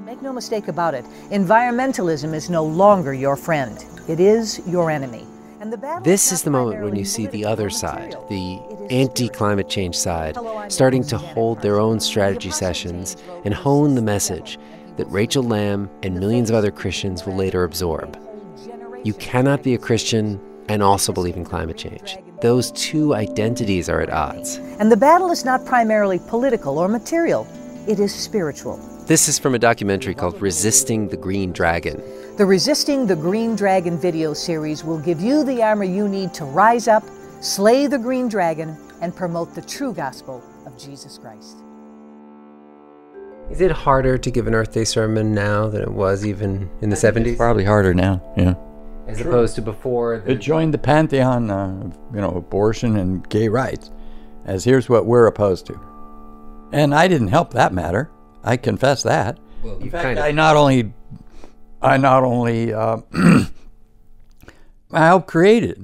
Make 0.08 0.22
no 0.22 0.32
mistake 0.32 0.70
about 0.70 0.94
it, 0.94 1.04
environmentalism 1.32 2.34
is 2.34 2.50
no 2.50 2.64
longer 2.64 3.14
your 3.14 3.36
friend. 3.36 3.84
It 4.08 4.22
is 4.22 4.66
your 4.66 4.90
enemy. 4.90 5.28
And 5.60 5.74
the 5.74 6.00
This 6.02 6.32
is 6.32 6.44
the 6.44 6.50
moment 6.50 6.82
when 6.82 6.96
you 6.96 7.04
see 7.04 7.28
the 7.28 7.44
other 7.44 7.70
side, 7.70 8.16
the 8.30 8.58
anti 8.90 9.28
climate 9.28 9.68
change 9.68 9.98
side, 9.98 10.38
starting 10.70 11.04
to 11.08 11.18
hold 11.18 11.62
their 11.62 11.78
own 11.78 12.00
strategy 12.00 12.52
sessions 12.52 13.18
and 13.44 13.54
hone 13.54 13.96
the 13.96 14.02
message 14.02 14.58
that 14.96 15.08
Rachel 15.08 15.44
Lamb 15.44 15.90
and 16.04 16.18
millions 16.18 16.50
of 16.50 16.56
other 16.56 16.72
Christians 16.72 17.26
will 17.26 17.36
later 17.36 17.66
absorb. 17.66 18.18
You 19.04 19.14
cannot 19.16 19.62
be 19.62 19.74
a 19.74 19.78
Christian 19.78 20.40
and 20.70 20.82
also 20.82 21.12
believe 21.12 21.36
in 21.36 21.44
climate 21.44 21.78
change. 21.78 22.18
Those 22.40 22.72
two 22.72 23.14
identities 23.14 23.90
are 23.90 24.00
at 24.00 24.10
odds. 24.10 24.56
And 24.80 24.90
the 24.90 24.96
battle 24.96 25.32
is 25.32 25.44
not 25.44 25.66
primarily 25.66 26.20
political 26.30 26.78
or 26.78 26.88
material, 26.88 27.46
it 27.90 28.00
is 28.00 28.16
spiritual. 28.16 28.80
This 29.08 29.30
is 29.30 29.40
from 29.40 29.56
a 29.56 29.60
documentary 29.60 30.14
called 30.14 30.42
Resisting 30.42 31.08
the 31.08 31.16
Green 31.16 31.54
Dragon. 31.54 32.04
The 32.36 32.46
Resisting 32.46 33.08
the 33.08 33.16
Green 33.16 33.56
Dragon 33.56 33.98
video 33.98 34.34
series 34.34 34.84
will 34.84 35.00
give 35.00 35.22
you 35.22 35.46
the 35.46 35.64
armor 35.64 35.86
you 35.86 36.10
need 36.10 36.34
to 36.34 36.44
rise 36.44 36.90
up, 36.90 37.06
slay 37.40 37.88
the 37.88 37.98
green 37.98 38.28
dragon, 38.28 38.76
and 39.00 39.16
promote 39.16 39.56
the 39.56 39.62
true 39.62 39.94
gospel 39.94 40.44
of 40.66 40.78
Jesus 40.78 41.18
Christ. 41.18 41.56
Is 43.50 43.62
it 43.62 43.72
harder 43.72 44.18
to 44.18 44.30
give 44.30 44.46
an 44.46 44.54
Earth 44.54 44.74
Day 44.74 44.84
sermon 44.84 45.34
now 45.34 45.70
than 45.70 45.84
it 45.84 45.94
was 45.94 46.26
even 46.26 46.70
in 46.82 46.90
the 46.90 46.98
70s? 46.98 47.38
Probably 47.38 47.64
harder 47.64 47.94
now, 47.94 48.22
yeah. 48.36 48.56
As 49.08 49.22
opposed 49.22 49.56
to 49.56 49.62
before? 49.62 50.16
It 50.28 50.42
joined 50.42 50.74
the 50.74 50.80
pantheon 50.80 51.50
of, 51.50 51.98
you 52.14 52.20
know, 52.20 52.32
abortion 52.32 52.98
and 52.98 53.28
gay 53.30 53.48
rights, 53.48 53.90
as 54.44 54.66
here's 54.66 54.90
what 54.90 55.06
we're 55.06 55.28
opposed 55.28 55.66
to. 55.68 55.80
And 56.74 56.94
I 56.94 57.08
didn't 57.08 57.30
help 57.30 57.54
that 57.54 57.72
matter. 57.72 58.12
I 58.48 58.56
confess 58.56 59.04
that. 59.04 59.38
Well, 59.62 59.78
In 59.80 59.90
fact, 59.90 60.20
I 60.20 60.32
not 60.32 60.56
only, 60.56 60.94
I 61.82 61.98
not 61.98 62.24
only, 62.24 62.74
uh, 62.74 63.00
I 64.92 65.06
helped 65.06 65.28
create 65.28 65.66
it. 65.66 65.82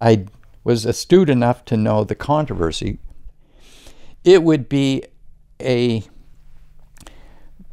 I 0.00 0.26
was 0.64 0.84
astute 0.84 1.30
enough 1.30 1.64
to 1.66 1.76
know 1.76 2.02
the 2.02 2.16
controversy. 2.16 2.98
It 4.24 4.42
would 4.42 4.68
be 4.68 5.04
a 5.62 6.02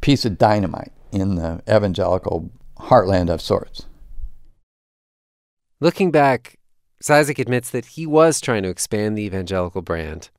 piece 0.00 0.24
of 0.24 0.38
dynamite 0.38 0.92
in 1.10 1.34
the 1.34 1.60
evangelical 1.68 2.52
heartland 2.78 3.28
of 3.28 3.42
sorts. 3.42 3.86
Looking 5.80 6.12
back, 6.12 6.60
Cizik 7.02 7.40
admits 7.40 7.70
that 7.70 7.86
he 7.86 8.06
was 8.06 8.40
trying 8.40 8.62
to 8.62 8.68
expand 8.68 9.18
the 9.18 9.22
evangelical 9.22 9.82
brand. 9.82 10.30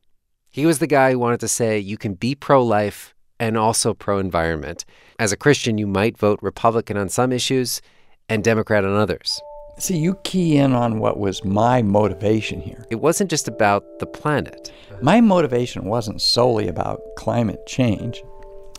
He 0.51 0.65
was 0.65 0.79
the 0.79 0.87
guy 0.87 1.11
who 1.11 1.19
wanted 1.19 1.39
to 1.41 1.47
say 1.47 1.77
you 1.77 1.97
can 1.97 2.15
be 2.15 2.33
pro 2.33 2.63
life 2.63 3.13
and 3.39 3.55
also 3.55 3.93
pro 3.93 4.17
environment. 4.17 4.83
As 5.19 5.31
a 5.31 5.37
Christian, 5.37 5.77
you 5.77 5.85
might 5.85 6.17
vote 6.17 6.39
Republican 6.41 6.97
on 6.97 7.09
some 7.09 7.31
issues 7.31 7.81
and 8.27 8.43
Democrat 8.43 8.83
on 8.83 8.95
others. 8.95 9.39
See, 9.77 9.97
you 9.97 10.15
key 10.23 10.57
in 10.57 10.73
on 10.73 10.99
what 10.99 11.19
was 11.19 11.45
my 11.45 11.83
motivation 11.83 12.59
here. 12.59 12.83
It 12.89 12.95
wasn't 12.95 13.29
just 13.29 13.47
about 13.47 13.83
the 13.99 14.07
planet. 14.07 14.73
My 15.01 15.21
motivation 15.21 15.85
wasn't 15.85 16.21
solely 16.21 16.67
about 16.67 16.99
climate 17.15 17.65
change. 17.67 18.23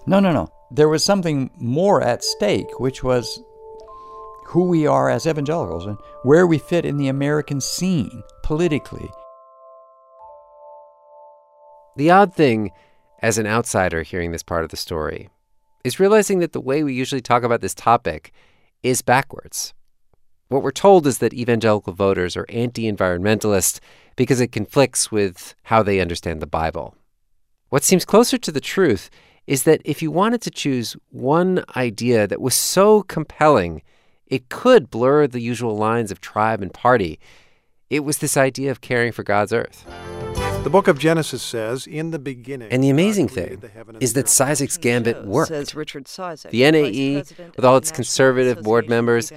No, 0.06 0.18
no, 0.18 0.32
no. 0.32 0.52
There 0.72 0.88
was 0.88 1.04
something 1.04 1.50
more 1.56 2.02
at 2.02 2.24
stake, 2.24 2.80
which 2.80 3.02
was 3.02 3.42
who 4.46 4.64
we 4.64 4.86
are 4.86 5.08
as 5.08 5.26
evangelicals 5.26 5.86
and 5.86 5.96
where 6.24 6.46
we 6.46 6.58
fit 6.58 6.84
in 6.84 6.96
the 6.96 7.08
American 7.08 7.60
scene 7.60 8.22
politically. 8.42 9.08
The 12.00 12.10
odd 12.10 12.34
thing, 12.34 12.70
as 13.20 13.36
an 13.36 13.46
outsider 13.46 14.00
hearing 14.00 14.32
this 14.32 14.42
part 14.42 14.64
of 14.64 14.70
the 14.70 14.76
story, 14.78 15.28
is 15.84 16.00
realizing 16.00 16.38
that 16.38 16.54
the 16.54 16.58
way 16.58 16.82
we 16.82 16.94
usually 16.94 17.20
talk 17.20 17.42
about 17.42 17.60
this 17.60 17.74
topic 17.74 18.32
is 18.82 19.02
backwards. 19.02 19.74
What 20.48 20.62
we're 20.62 20.70
told 20.70 21.06
is 21.06 21.18
that 21.18 21.34
evangelical 21.34 21.92
voters 21.92 22.38
are 22.38 22.46
anti 22.48 22.90
environmentalist 22.90 23.80
because 24.16 24.40
it 24.40 24.50
conflicts 24.50 25.12
with 25.12 25.54
how 25.64 25.82
they 25.82 26.00
understand 26.00 26.40
the 26.40 26.46
Bible. 26.46 26.96
What 27.68 27.84
seems 27.84 28.06
closer 28.06 28.38
to 28.38 28.50
the 28.50 28.62
truth 28.62 29.10
is 29.46 29.64
that 29.64 29.82
if 29.84 30.00
you 30.00 30.10
wanted 30.10 30.40
to 30.40 30.50
choose 30.50 30.96
one 31.10 31.62
idea 31.76 32.26
that 32.26 32.40
was 32.40 32.54
so 32.54 33.02
compelling, 33.02 33.82
it 34.26 34.48
could 34.48 34.88
blur 34.88 35.26
the 35.26 35.40
usual 35.40 35.76
lines 35.76 36.10
of 36.10 36.22
tribe 36.22 36.62
and 36.62 36.72
party, 36.72 37.20
it 37.90 38.00
was 38.00 38.16
this 38.16 38.38
idea 38.38 38.70
of 38.70 38.80
caring 38.80 39.12
for 39.12 39.22
God's 39.22 39.52
earth. 39.52 39.84
The 40.62 40.68
book 40.68 40.88
of 40.88 40.98
Genesis 40.98 41.42
says, 41.42 41.86
In 41.86 42.10
the 42.10 42.18
beginning. 42.18 42.70
And 42.70 42.84
the 42.84 42.90
amazing 42.90 43.28
thing 43.28 43.62
is 43.98 44.12
that 44.12 44.26
Cizik's 44.26 44.76
gambit 44.76 45.24
worked. 45.24 45.48
Says 45.48 45.74
Richard 45.74 46.04
Cizik, 46.04 46.50
The 46.50 46.70
NAE, 46.70 47.24
with 47.56 47.64
all 47.64 47.78
its 47.78 47.90
conservative 47.90 48.62
board 48.62 48.86
members, 48.86 49.32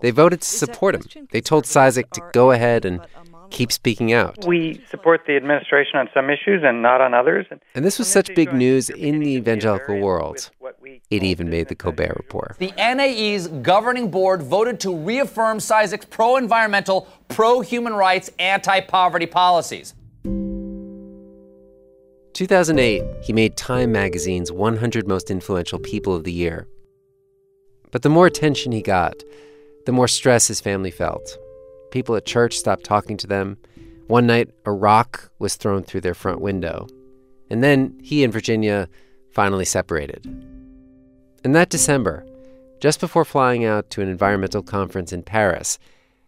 they 0.00 0.10
voted 0.10 0.40
to 0.40 0.48
support 0.48 0.94
him. 0.94 1.28
They 1.30 1.42
told 1.42 1.64
Cizik 1.64 2.10
to 2.12 2.22
go 2.32 2.52
ahead 2.52 2.86
and 2.86 3.02
keep 3.50 3.70
speaking 3.70 4.14
out. 4.14 4.46
We 4.46 4.82
support 4.90 5.26
the 5.26 5.36
administration 5.36 5.98
on 5.98 6.08
some 6.14 6.30
issues 6.30 6.62
and 6.64 6.80
not 6.80 7.02
on 7.02 7.12
others. 7.12 7.46
And 7.74 7.84
this 7.84 7.98
was 7.98 8.08
such 8.08 8.34
big 8.34 8.54
news 8.54 8.88
in 8.88 9.20
the 9.20 9.32
evangelical 9.32 10.00
world. 10.00 10.50
It 11.10 11.22
even 11.22 11.50
made 11.50 11.68
the 11.68 11.74
Colbert 11.74 12.14
Report. 12.16 12.56
The 12.58 12.72
NAE's 12.78 13.46
governing 13.46 14.10
board 14.10 14.42
voted 14.42 14.80
to 14.80 14.96
reaffirm 14.96 15.58
Cizik's 15.58 16.06
pro 16.06 16.36
environmental, 16.36 17.08
pro 17.28 17.60
human 17.60 17.92
rights, 17.92 18.30
anti 18.38 18.80
poverty 18.80 19.26
policies. 19.26 19.92
2008, 22.32 23.04
he 23.22 23.32
made 23.32 23.56
Time 23.56 23.92
magazine's 23.92 24.50
100 24.50 25.06
Most 25.06 25.30
Influential 25.30 25.78
People 25.78 26.14
of 26.14 26.24
the 26.24 26.32
Year. 26.32 26.66
But 27.90 28.02
the 28.02 28.08
more 28.08 28.26
attention 28.26 28.72
he 28.72 28.80
got, 28.80 29.22
the 29.84 29.92
more 29.92 30.08
stress 30.08 30.48
his 30.48 30.60
family 30.60 30.90
felt. 30.90 31.36
People 31.90 32.16
at 32.16 32.24
church 32.24 32.56
stopped 32.56 32.84
talking 32.84 33.18
to 33.18 33.26
them. 33.26 33.58
One 34.06 34.26
night, 34.26 34.50
a 34.64 34.72
rock 34.72 35.30
was 35.38 35.56
thrown 35.56 35.82
through 35.82 36.00
their 36.00 36.14
front 36.14 36.40
window. 36.40 36.88
And 37.50 37.62
then 37.62 37.98
he 38.02 38.24
and 38.24 38.32
Virginia 38.32 38.88
finally 39.30 39.66
separated. 39.66 40.24
In 41.44 41.52
that 41.52 41.68
December, 41.68 42.24
just 42.80 42.98
before 42.98 43.26
flying 43.26 43.64
out 43.64 43.90
to 43.90 44.00
an 44.00 44.08
environmental 44.08 44.62
conference 44.62 45.12
in 45.12 45.22
Paris, 45.22 45.78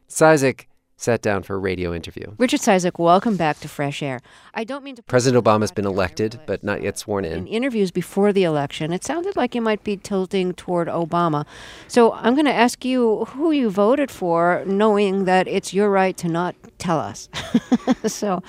Cizik 0.08 0.66
sat 0.96 1.20
down 1.22 1.42
for 1.42 1.54
a 1.56 1.58
radio 1.58 1.92
interview. 1.92 2.34
Richard 2.38 2.60
Cizik, 2.60 2.98
welcome 2.98 3.36
back 3.36 3.58
to 3.60 3.68
Fresh 3.68 4.02
Air. 4.02 4.20
I 4.54 4.64
don't 4.64 4.84
mean 4.84 4.94
to. 4.96 5.02
President 5.02 5.44
Obama's 5.44 5.72
been 5.72 5.86
elected, 5.86 6.40
but 6.46 6.62
not 6.62 6.82
yet 6.82 6.98
sworn 6.98 7.24
In 7.24 7.32
in. 7.32 7.46
interviews 7.48 7.90
before 7.90 8.32
the 8.32 8.44
election, 8.44 8.92
it 8.92 9.04
sounded 9.04 9.34
like 9.36 9.54
you 9.54 9.60
might 9.60 9.82
be 9.84 9.96
tilting 9.96 10.54
toward 10.54 10.88
Obama. 10.88 11.44
So 11.88 12.12
I'm 12.12 12.34
going 12.34 12.46
to 12.46 12.52
ask 12.54 12.84
you 12.84 13.24
who 13.26 13.50
you 13.50 13.70
voted 13.70 14.10
for, 14.10 14.62
knowing 14.66 15.24
that 15.24 15.48
it's 15.48 15.74
your 15.74 15.90
right 15.90 16.16
to 16.18 16.28
not 16.28 16.54
tell 16.78 16.98
us. 17.00 17.28
so 18.06 18.42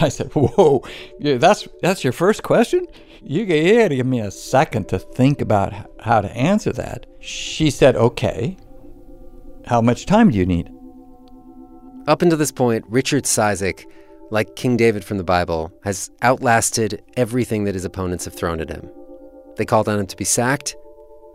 I 0.00 0.08
said, 0.08 0.32
"Whoa, 0.34 0.82
yeah, 1.20 1.36
that's 1.36 1.68
that's 1.82 2.02
your 2.02 2.12
first 2.14 2.42
question. 2.42 2.86
You, 3.22 3.46
g- 3.46 3.68
you 3.68 3.78
got 3.80 3.88
to 3.88 3.96
give 3.96 4.06
me 4.06 4.20
a 4.20 4.30
second 4.30 4.88
to 4.88 4.98
think 4.98 5.40
about 5.40 5.72
how 6.00 6.20
to 6.22 6.30
answer 6.36 6.72
that." 6.72 7.06
She 7.20 7.70
said, 7.70 7.96
"Okay. 7.96 8.56
How 9.66 9.80
much 9.80 10.06
time 10.06 10.30
do 10.30 10.38
you 10.38 10.46
need?" 10.46 10.70
Up 12.06 12.20
until 12.20 12.36
this 12.36 12.52
point, 12.52 12.84
Richard 12.88 13.24
Cizik, 13.24 13.86
like 14.30 14.56
King 14.56 14.76
David 14.76 15.04
from 15.04 15.16
the 15.16 15.24
Bible, 15.24 15.72
has 15.84 16.10
outlasted 16.22 17.02
everything 17.16 17.64
that 17.64 17.74
his 17.74 17.86
opponents 17.86 18.26
have 18.26 18.34
thrown 18.34 18.60
at 18.60 18.68
him. 18.68 18.90
They 19.56 19.64
called 19.64 19.88
on 19.88 20.00
him 20.00 20.06
to 20.08 20.16
be 20.16 20.24
sacked. 20.24 20.76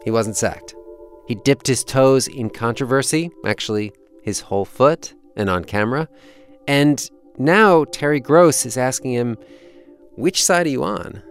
He 0.03 0.11
wasn't 0.11 0.35
sacked. 0.37 0.75
He 1.27 1.35
dipped 1.35 1.65
his 1.65 1.83
toes 1.83 2.27
in 2.27 2.51
controversy, 2.51 3.31
actually, 3.45 3.93
his 4.21 4.41
whole 4.41 4.65
foot, 4.65 5.15
and 5.35 5.49
on 5.49 5.63
camera. 5.63 6.07
And 6.67 7.09
now 7.39 7.85
Terry 7.85 8.19
Gross 8.19 8.65
is 8.65 8.77
asking 8.77 9.13
him, 9.13 9.37
which 10.15 10.43
side 10.43 10.67
are 10.67 10.69
you 10.69 10.83
on? 10.83 11.23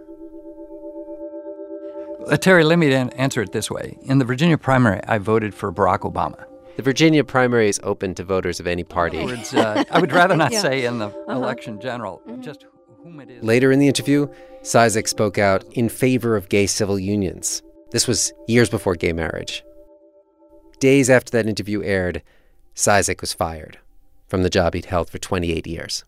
Uh, 2.27 2.35
Terry, 2.35 2.63
let 2.65 2.77
me 2.77 2.93
answer 2.93 3.41
it 3.41 3.53
this 3.53 3.71
way. 3.71 3.97
In 4.01 4.17
the 4.17 4.25
Virginia 4.25 4.57
primary, 4.57 4.99
I 5.07 5.17
voted 5.17 5.53
for 5.53 5.71
Barack 5.71 5.99
Obama. 5.99 6.48
The 6.79 6.83
Virginia 6.83 7.25
primary 7.25 7.67
is 7.67 7.77
open 7.83 8.15
to 8.15 8.23
voters 8.23 8.61
of 8.61 8.65
any 8.65 8.85
party. 8.85 9.21
Words, 9.21 9.53
uh, 9.53 9.83
I 9.91 9.99
would 9.99 10.13
rather 10.13 10.37
not 10.37 10.51
Yeah. 10.53 10.61
say 10.61 10.85
in 10.85 10.99
the 10.99 11.07
Uh-huh. 11.07 11.31
election 11.33 11.81
general, 11.81 12.21
just 12.39 12.63
whom 13.03 13.19
it 13.19 13.29
is. 13.29 13.43
Later 13.43 13.69
in 13.73 13.79
the 13.79 13.87
interview, 13.89 14.27
Cizik 14.63 15.09
spoke 15.09 15.37
out 15.37 15.65
in 15.73 15.89
favor 15.89 16.37
of 16.37 16.47
gay 16.47 16.65
civil 16.67 16.97
unions. 16.97 17.61
This 17.91 18.07
was 18.07 18.31
years 18.47 18.69
before 18.69 18.95
gay 18.95 19.11
marriage. 19.11 19.61
Days 20.79 21.09
after 21.09 21.31
that 21.31 21.47
interview 21.49 21.83
aired, 21.83 22.21
Cizik 22.75 23.19
was 23.19 23.33
fired 23.33 23.77
from 24.29 24.43
the 24.43 24.49
job 24.49 24.73
he'd 24.73 24.85
held 24.85 25.09
for 25.09 25.17
28 25.17 25.67
years. 25.67 26.05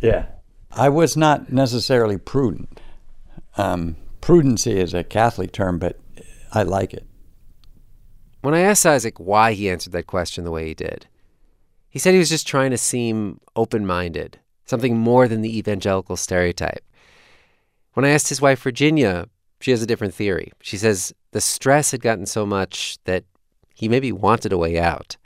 Yeah. 0.00 0.28
I 0.72 0.88
was 0.88 1.14
not 1.14 1.52
necessarily 1.52 2.16
prudent. 2.16 2.80
Um, 3.58 3.96
prudency 4.22 4.76
is 4.78 4.94
a 4.94 5.04
Catholic 5.04 5.52
term, 5.52 5.78
but 5.78 6.00
I 6.54 6.62
like 6.62 6.94
it. 6.94 7.04
When 8.40 8.54
I 8.54 8.60
asked 8.60 8.84
Cizik 8.84 9.20
why 9.20 9.52
he 9.52 9.68
answered 9.68 9.92
that 9.92 10.06
question 10.06 10.44
the 10.44 10.50
way 10.50 10.68
he 10.68 10.74
did, 10.74 11.06
he 11.88 11.98
said 11.98 12.12
he 12.12 12.18
was 12.18 12.30
just 12.30 12.46
trying 12.46 12.70
to 12.70 12.78
seem 12.78 13.40
open 13.56 13.86
minded, 13.86 14.38
something 14.64 14.96
more 14.96 15.28
than 15.28 15.42
the 15.42 15.58
evangelical 15.58 16.16
stereotype. 16.16 16.84
When 17.94 18.04
I 18.04 18.10
asked 18.10 18.28
his 18.28 18.40
wife, 18.40 18.62
Virginia, 18.62 19.28
she 19.60 19.72
has 19.72 19.82
a 19.82 19.86
different 19.86 20.14
theory. 20.14 20.52
She 20.62 20.78
says 20.78 21.12
the 21.32 21.40
stress 21.40 21.90
had 21.90 22.00
gotten 22.00 22.26
so 22.26 22.46
much 22.46 22.98
that 23.04 23.24
he 23.74 23.88
maybe 23.88 24.12
wanted 24.12 24.52
a 24.52 24.58
way 24.58 24.78
out. 24.78 25.16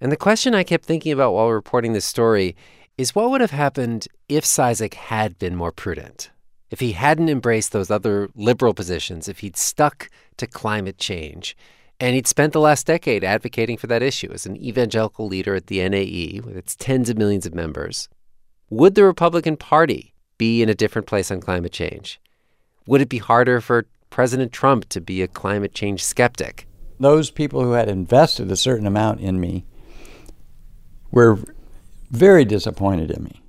And 0.00 0.10
the 0.10 0.16
question 0.16 0.54
I 0.54 0.64
kept 0.64 0.84
thinking 0.84 1.12
about 1.12 1.32
while 1.32 1.50
reporting 1.50 1.92
this 1.92 2.04
story 2.04 2.56
is 2.98 3.14
what 3.14 3.30
would 3.30 3.40
have 3.40 3.50
happened 3.50 4.08
if 4.28 4.44
Cizik 4.44 4.94
had 4.94 5.38
been 5.38 5.56
more 5.56 5.72
prudent? 5.72 6.30
If 6.70 6.80
he 6.80 6.92
hadn't 6.92 7.28
embraced 7.28 7.72
those 7.72 7.90
other 7.90 8.28
liberal 8.34 8.74
positions, 8.74 9.28
if 9.28 9.40
he'd 9.40 9.56
stuck 9.56 10.08
to 10.36 10.46
climate 10.46 10.98
change, 10.98 11.56
and 12.00 12.14
he'd 12.14 12.26
spent 12.26 12.54
the 12.54 12.60
last 12.60 12.86
decade 12.86 13.22
advocating 13.22 13.76
for 13.76 13.86
that 13.86 14.02
issue 14.02 14.32
as 14.32 14.46
an 14.46 14.56
evangelical 14.56 15.28
leader 15.28 15.54
at 15.54 15.66
the 15.66 15.86
NAE 15.86 16.40
with 16.42 16.56
its 16.56 16.74
tens 16.74 17.10
of 17.10 17.18
millions 17.18 17.44
of 17.44 17.54
members, 17.54 18.08
would 18.70 18.94
the 18.94 19.04
Republican 19.04 19.58
Party 19.58 20.14
be 20.38 20.62
in 20.62 20.70
a 20.70 20.74
different 20.74 21.06
place 21.06 21.30
on 21.30 21.40
climate 21.40 21.72
change? 21.72 22.18
Would 22.86 23.02
it 23.02 23.10
be 23.10 23.18
harder 23.18 23.60
for 23.60 23.86
President 24.08 24.50
Trump 24.50 24.88
to 24.88 25.00
be 25.00 25.20
a 25.20 25.28
climate 25.28 25.74
change 25.74 26.02
skeptic? 26.02 26.66
Those 26.98 27.30
people 27.30 27.62
who 27.62 27.72
had 27.72 27.88
invested 27.88 28.50
a 28.50 28.56
certain 28.56 28.86
amount 28.86 29.20
in 29.20 29.38
me 29.38 29.66
were 31.10 31.38
very 32.10 32.44
disappointed 32.44 33.10
in 33.10 33.24
me 33.24 33.42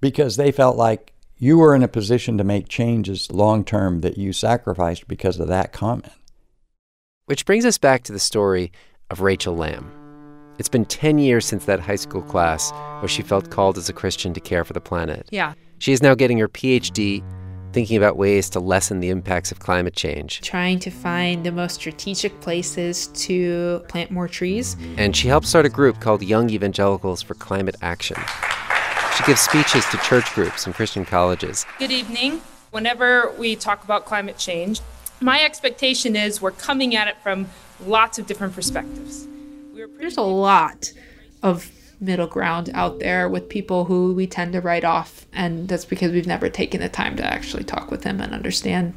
because 0.00 0.36
they 0.36 0.52
felt 0.52 0.76
like 0.76 1.14
you 1.38 1.58
were 1.58 1.74
in 1.74 1.82
a 1.82 1.88
position 1.88 2.36
to 2.38 2.44
make 2.44 2.68
changes 2.68 3.32
long 3.32 3.64
term 3.64 4.02
that 4.02 4.18
you 4.18 4.32
sacrificed 4.32 5.08
because 5.08 5.40
of 5.40 5.48
that 5.48 5.72
comment. 5.72 6.12
Which 7.26 7.46
brings 7.46 7.64
us 7.64 7.78
back 7.78 8.02
to 8.02 8.12
the 8.12 8.18
story 8.18 8.70
of 9.08 9.22
Rachel 9.22 9.56
Lamb. 9.56 9.90
It's 10.58 10.68
been 10.68 10.84
10 10.84 11.18
years 11.18 11.46
since 11.46 11.64
that 11.64 11.80
high 11.80 11.96
school 11.96 12.20
class 12.20 12.70
where 13.00 13.08
she 13.08 13.22
felt 13.22 13.50
called 13.50 13.78
as 13.78 13.88
a 13.88 13.94
Christian 13.94 14.34
to 14.34 14.40
care 14.40 14.62
for 14.62 14.74
the 14.74 14.80
planet. 14.82 15.26
Yeah. 15.32 15.54
She 15.78 15.92
is 15.92 16.02
now 16.02 16.14
getting 16.14 16.36
her 16.36 16.48
PhD, 16.48 17.24
thinking 17.72 17.96
about 17.96 18.18
ways 18.18 18.50
to 18.50 18.60
lessen 18.60 19.00
the 19.00 19.08
impacts 19.08 19.50
of 19.50 19.60
climate 19.60 19.96
change. 19.96 20.42
Trying 20.42 20.80
to 20.80 20.90
find 20.90 21.46
the 21.46 21.50
most 21.50 21.76
strategic 21.76 22.38
places 22.42 23.06
to 23.14 23.82
plant 23.88 24.10
more 24.10 24.28
trees. 24.28 24.76
And 24.98 25.16
she 25.16 25.28
helped 25.28 25.46
start 25.46 25.64
a 25.64 25.70
group 25.70 26.00
called 26.00 26.22
Young 26.22 26.50
Evangelicals 26.50 27.22
for 27.22 27.32
Climate 27.32 27.76
Action. 27.80 28.18
She 29.16 29.24
gives 29.24 29.40
speeches 29.40 29.86
to 29.86 29.96
church 29.98 30.30
groups 30.34 30.66
and 30.66 30.74
Christian 30.74 31.06
colleges. 31.06 31.64
Good 31.78 31.90
evening. 31.90 32.42
Whenever 32.70 33.32
we 33.38 33.56
talk 33.56 33.82
about 33.82 34.04
climate 34.04 34.36
change, 34.36 34.80
my 35.24 35.42
expectation 35.42 36.14
is 36.14 36.42
we're 36.42 36.50
coming 36.50 36.94
at 36.94 37.08
it 37.08 37.16
from 37.22 37.46
lots 37.86 38.18
of 38.18 38.26
different 38.26 38.54
perspectives. 38.54 39.26
There's 39.98 40.18
a 40.18 40.22
lot 40.22 40.92
of 41.42 41.72
middle 41.98 42.26
ground 42.26 42.70
out 42.74 42.98
there 42.98 43.26
with 43.26 43.48
people 43.48 43.86
who 43.86 44.12
we 44.12 44.26
tend 44.26 44.52
to 44.52 44.60
write 44.60 44.84
off, 44.84 45.24
and 45.32 45.66
that's 45.66 45.86
because 45.86 46.12
we've 46.12 46.26
never 46.26 46.50
taken 46.50 46.82
the 46.82 46.90
time 46.90 47.16
to 47.16 47.24
actually 47.24 47.64
talk 47.64 47.90
with 47.90 48.02
them 48.02 48.20
and 48.20 48.34
understand 48.34 48.92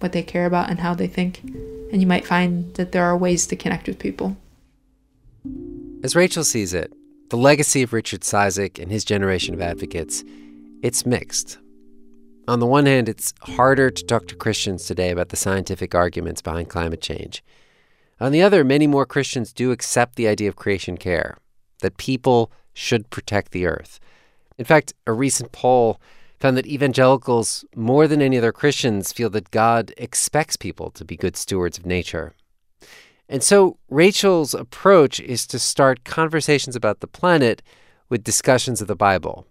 what 0.00 0.10
they 0.10 0.24
care 0.24 0.46
about 0.46 0.70
and 0.70 0.80
how 0.80 0.92
they 0.92 1.06
think. 1.06 1.40
And 1.92 2.00
you 2.00 2.06
might 2.06 2.26
find 2.26 2.74
that 2.74 2.90
there 2.90 3.04
are 3.04 3.16
ways 3.16 3.46
to 3.46 3.56
connect 3.56 3.86
with 3.86 4.00
people. 4.00 4.36
As 6.02 6.16
Rachel 6.16 6.42
sees 6.42 6.74
it, 6.74 6.92
the 7.30 7.36
legacy 7.36 7.82
of 7.82 7.92
Richard 7.92 8.22
Cizik 8.22 8.82
and 8.82 8.90
his 8.90 9.04
generation 9.04 9.54
of 9.54 9.60
advocates, 9.60 10.24
it's 10.82 11.06
mixed. 11.06 11.58
On 12.46 12.60
the 12.60 12.66
one 12.66 12.84
hand, 12.84 13.08
it's 13.08 13.32
harder 13.40 13.90
to 13.90 14.04
talk 14.04 14.26
to 14.28 14.36
Christians 14.36 14.84
today 14.84 15.10
about 15.10 15.30
the 15.30 15.36
scientific 15.36 15.94
arguments 15.94 16.42
behind 16.42 16.68
climate 16.68 17.00
change. 17.00 17.42
On 18.20 18.32
the 18.32 18.42
other, 18.42 18.62
many 18.62 18.86
more 18.86 19.06
Christians 19.06 19.52
do 19.52 19.72
accept 19.72 20.16
the 20.16 20.28
idea 20.28 20.50
of 20.50 20.56
creation 20.56 20.98
care, 20.98 21.38
that 21.80 21.96
people 21.96 22.52
should 22.74 23.08
protect 23.08 23.52
the 23.52 23.66
earth. 23.66 23.98
In 24.58 24.66
fact, 24.66 24.92
a 25.06 25.12
recent 25.12 25.52
poll 25.52 25.98
found 26.38 26.58
that 26.58 26.66
evangelicals, 26.66 27.64
more 27.74 28.06
than 28.06 28.20
any 28.20 28.36
other 28.36 28.52
Christians, 28.52 29.10
feel 29.10 29.30
that 29.30 29.50
God 29.50 29.94
expects 29.96 30.56
people 30.56 30.90
to 30.90 31.04
be 31.04 31.16
good 31.16 31.36
stewards 31.36 31.78
of 31.78 31.86
nature. 31.86 32.34
And 33.26 33.42
so 33.42 33.78
Rachel's 33.88 34.52
approach 34.52 35.18
is 35.18 35.46
to 35.46 35.58
start 35.58 36.04
conversations 36.04 36.76
about 36.76 37.00
the 37.00 37.06
planet 37.06 37.62
with 38.10 38.22
discussions 38.22 38.82
of 38.82 38.88
the 38.88 38.94
Bible. 38.94 39.46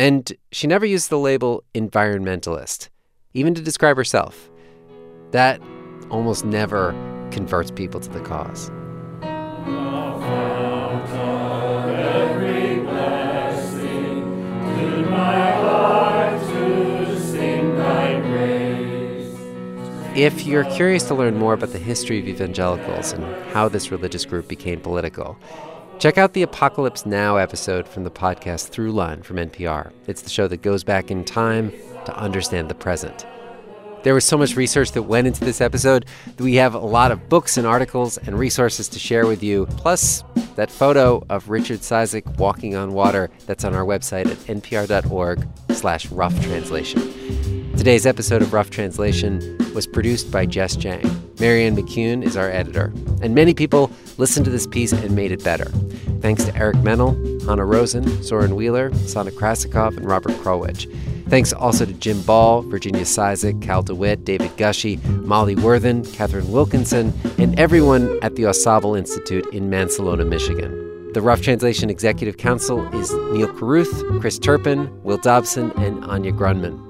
And 0.00 0.32
she 0.50 0.66
never 0.66 0.86
used 0.86 1.10
the 1.10 1.18
label 1.18 1.62
environmentalist, 1.74 2.88
even 3.34 3.54
to 3.54 3.60
describe 3.60 3.98
herself. 3.98 4.50
That 5.32 5.60
almost 6.08 6.42
never 6.42 6.92
converts 7.30 7.70
people 7.70 8.00
to 8.00 8.08
the 8.08 8.20
cause. 8.20 8.70
If 20.16 20.46
you're 20.46 20.64
curious 20.64 21.04
to 21.08 21.14
learn 21.14 21.36
more 21.36 21.52
about 21.52 21.72
the 21.72 21.78
history 21.78 22.18
of 22.18 22.26
evangelicals 22.26 23.12
and 23.12 23.22
how 23.52 23.68
this 23.68 23.90
religious 23.90 24.24
group 24.24 24.48
became 24.48 24.80
political, 24.80 25.38
check 26.00 26.16
out 26.16 26.32
the 26.32 26.42
Apocalypse 26.42 27.04
Now 27.04 27.36
episode 27.36 27.86
from 27.86 28.04
the 28.04 28.10
podcast 28.10 28.70
Throughline 28.70 29.22
from 29.22 29.36
NPR. 29.36 29.92
It's 30.06 30.22
the 30.22 30.30
show 30.30 30.48
that 30.48 30.62
goes 30.62 30.82
back 30.82 31.10
in 31.10 31.24
time 31.26 31.70
to 32.06 32.16
understand 32.16 32.70
the 32.70 32.74
present. 32.74 33.26
There 34.02 34.14
was 34.14 34.24
so 34.24 34.38
much 34.38 34.56
research 34.56 34.92
that 34.92 35.02
went 35.02 35.26
into 35.26 35.44
this 35.44 35.60
episode 35.60 36.06
that 36.24 36.42
we 36.42 36.54
have 36.54 36.72
a 36.72 36.78
lot 36.78 37.12
of 37.12 37.28
books 37.28 37.58
and 37.58 37.66
articles 37.66 38.16
and 38.16 38.38
resources 38.38 38.88
to 38.88 38.98
share 38.98 39.26
with 39.26 39.42
you, 39.42 39.66
plus 39.76 40.24
that 40.56 40.70
photo 40.70 41.22
of 41.28 41.50
Richard 41.50 41.80
Cizik 41.80 42.38
walking 42.38 42.74
on 42.74 42.94
water 42.94 43.28
that's 43.44 43.64
on 43.64 43.74
our 43.74 43.84
website 43.84 44.26
at 44.26 44.38
npr.org 44.56 45.46
slash 45.72 46.10
rough 46.10 46.42
translation. 46.42 47.02
Today's 47.76 48.06
episode 48.06 48.40
of 48.40 48.54
Rough 48.54 48.70
Translation 48.70 49.58
was 49.74 49.86
produced 49.86 50.30
by 50.30 50.46
Jess 50.46 50.76
Jiang. 50.76 51.19
Marianne 51.40 51.74
McCune 51.74 52.22
is 52.22 52.36
our 52.36 52.50
editor. 52.50 52.92
And 53.22 53.34
many 53.34 53.54
people 53.54 53.90
listened 54.18 54.44
to 54.44 54.50
this 54.50 54.66
piece 54.66 54.92
and 54.92 55.16
made 55.16 55.32
it 55.32 55.42
better. 55.42 55.70
Thanks 56.20 56.44
to 56.44 56.54
Eric 56.54 56.76
Mennel, 56.82 57.14
Hanna 57.46 57.64
Rosin, 57.64 58.22
Soren 58.22 58.54
Wheeler, 58.54 58.94
Sana 59.06 59.30
Krasikov, 59.30 59.96
and 59.96 60.06
Robert 60.06 60.32
Krulwich. 60.32 60.86
Thanks 61.28 61.52
also 61.52 61.86
to 61.86 61.92
Jim 61.94 62.20
Ball, 62.22 62.62
Virginia 62.62 63.02
Cizik, 63.02 63.62
Cal 63.62 63.82
DeWitt, 63.82 64.24
David 64.24 64.50
Gushee, 64.56 65.02
Molly 65.24 65.56
Worthen, 65.56 66.04
Katharine 66.04 66.50
Wilkinson, 66.50 67.14
and 67.38 67.58
everyone 67.58 68.18
at 68.20 68.36
the 68.36 68.44
Au 68.46 68.96
Institute 68.96 69.46
in 69.54 69.70
Mancelona, 69.70 70.26
Michigan. 70.26 71.12
The 71.12 71.22
Rough 71.22 71.40
Translation 71.40 71.88
Executive 71.88 72.36
Council 72.36 72.86
is 72.94 73.12
Neal 73.32 73.48
Carruth, 73.48 74.20
Chris 74.20 74.38
Turpin, 74.38 74.90
Will 75.02 75.18
Dobson, 75.18 75.70
and 75.72 76.04
Anya 76.04 76.32
Grundmann. 76.32 76.89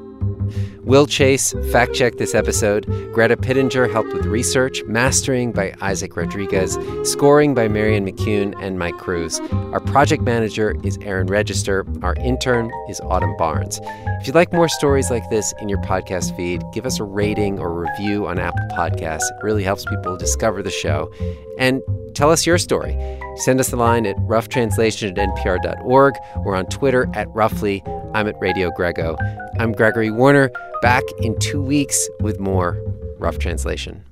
Will 0.85 1.07
Chase 1.07 1.53
fact 1.70 1.95
checked 1.95 2.18
this 2.18 2.35
episode. 2.35 2.87
Greta 3.12 3.37
Pittenger 3.37 3.91
helped 3.91 4.12
with 4.12 4.24
research, 4.26 4.83
mastering 4.85 5.53
by 5.53 5.74
Isaac 5.81 6.16
Rodriguez, 6.16 6.78
scoring 7.05 7.55
by 7.55 7.68
Marianne 7.68 8.07
McCune 8.07 8.55
and 8.62 8.78
Mike 8.78 8.97
Cruz. 8.97 9.39
Our 9.72 9.81
project 9.81 10.22
manager 10.22 10.74
is 10.83 10.99
Aaron 11.03 11.26
Register. 11.26 11.85
Our 12.03 12.14
intern 12.14 12.70
is 12.89 13.01
Autumn 13.01 13.37
Barnes. 13.37 13.78
If 14.20 14.26
you'd 14.26 14.35
like 14.35 14.53
more 14.53 14.68
stories 14.68 15.11
like 15.11 15.28
this 15.31 15.53
in 15.61 15.68
your 15.68 15.81
podcast 15.83 16.35
feed, 16.37 16.62
give 16.72 16.87
us 16.87 16.99
a 16.99 17.05
rating 17.05 17.59
or 17.59 17.72
review 17.72 18.26
on 18.26 18.39
Apple 18.39 18.64
Podcasts. 18.72 19.31
It 19.31 19.43
really 19.43 19.62
helps 19.62 19.85
people 19.85 20.16
discover 20.16 20.62
the 20.62 20.70
show. 20.70 21.12
And 21.59 21.83
tell 22.14 22.31
us 22.31 22.47
your 22.47 22.59
story. 22.59 22.97
Send 23.37 23.61
us 23.61 23.72
a 23.72 23.76
line 23.76 24.07
at 24.07 24.16
roughtranslation 24.20 25.16
at 25.16 25.28
npr.org 25.28 26.14
or 26.45 26.57
on 26.57 26.66
Twitter 26.66 27.09
at 27.14 27.28
roughly. 27.31 27.83
I'm 28.14 28.26
at 28.26 28.35
Radio 28.41 28.70
Grego. 28.76 29.16
I'm 29.59 29.72
Gregory 29.72 30.11
Warner, 30.11 30.51
back 30.81 31.05
in 31.20 31.39
two 31.39 31.62
weeks 31.62 32.09
with 32.20 32.41
more 32.41 32.83
Rough 33.18 33.39
Translation. 33.39 34.05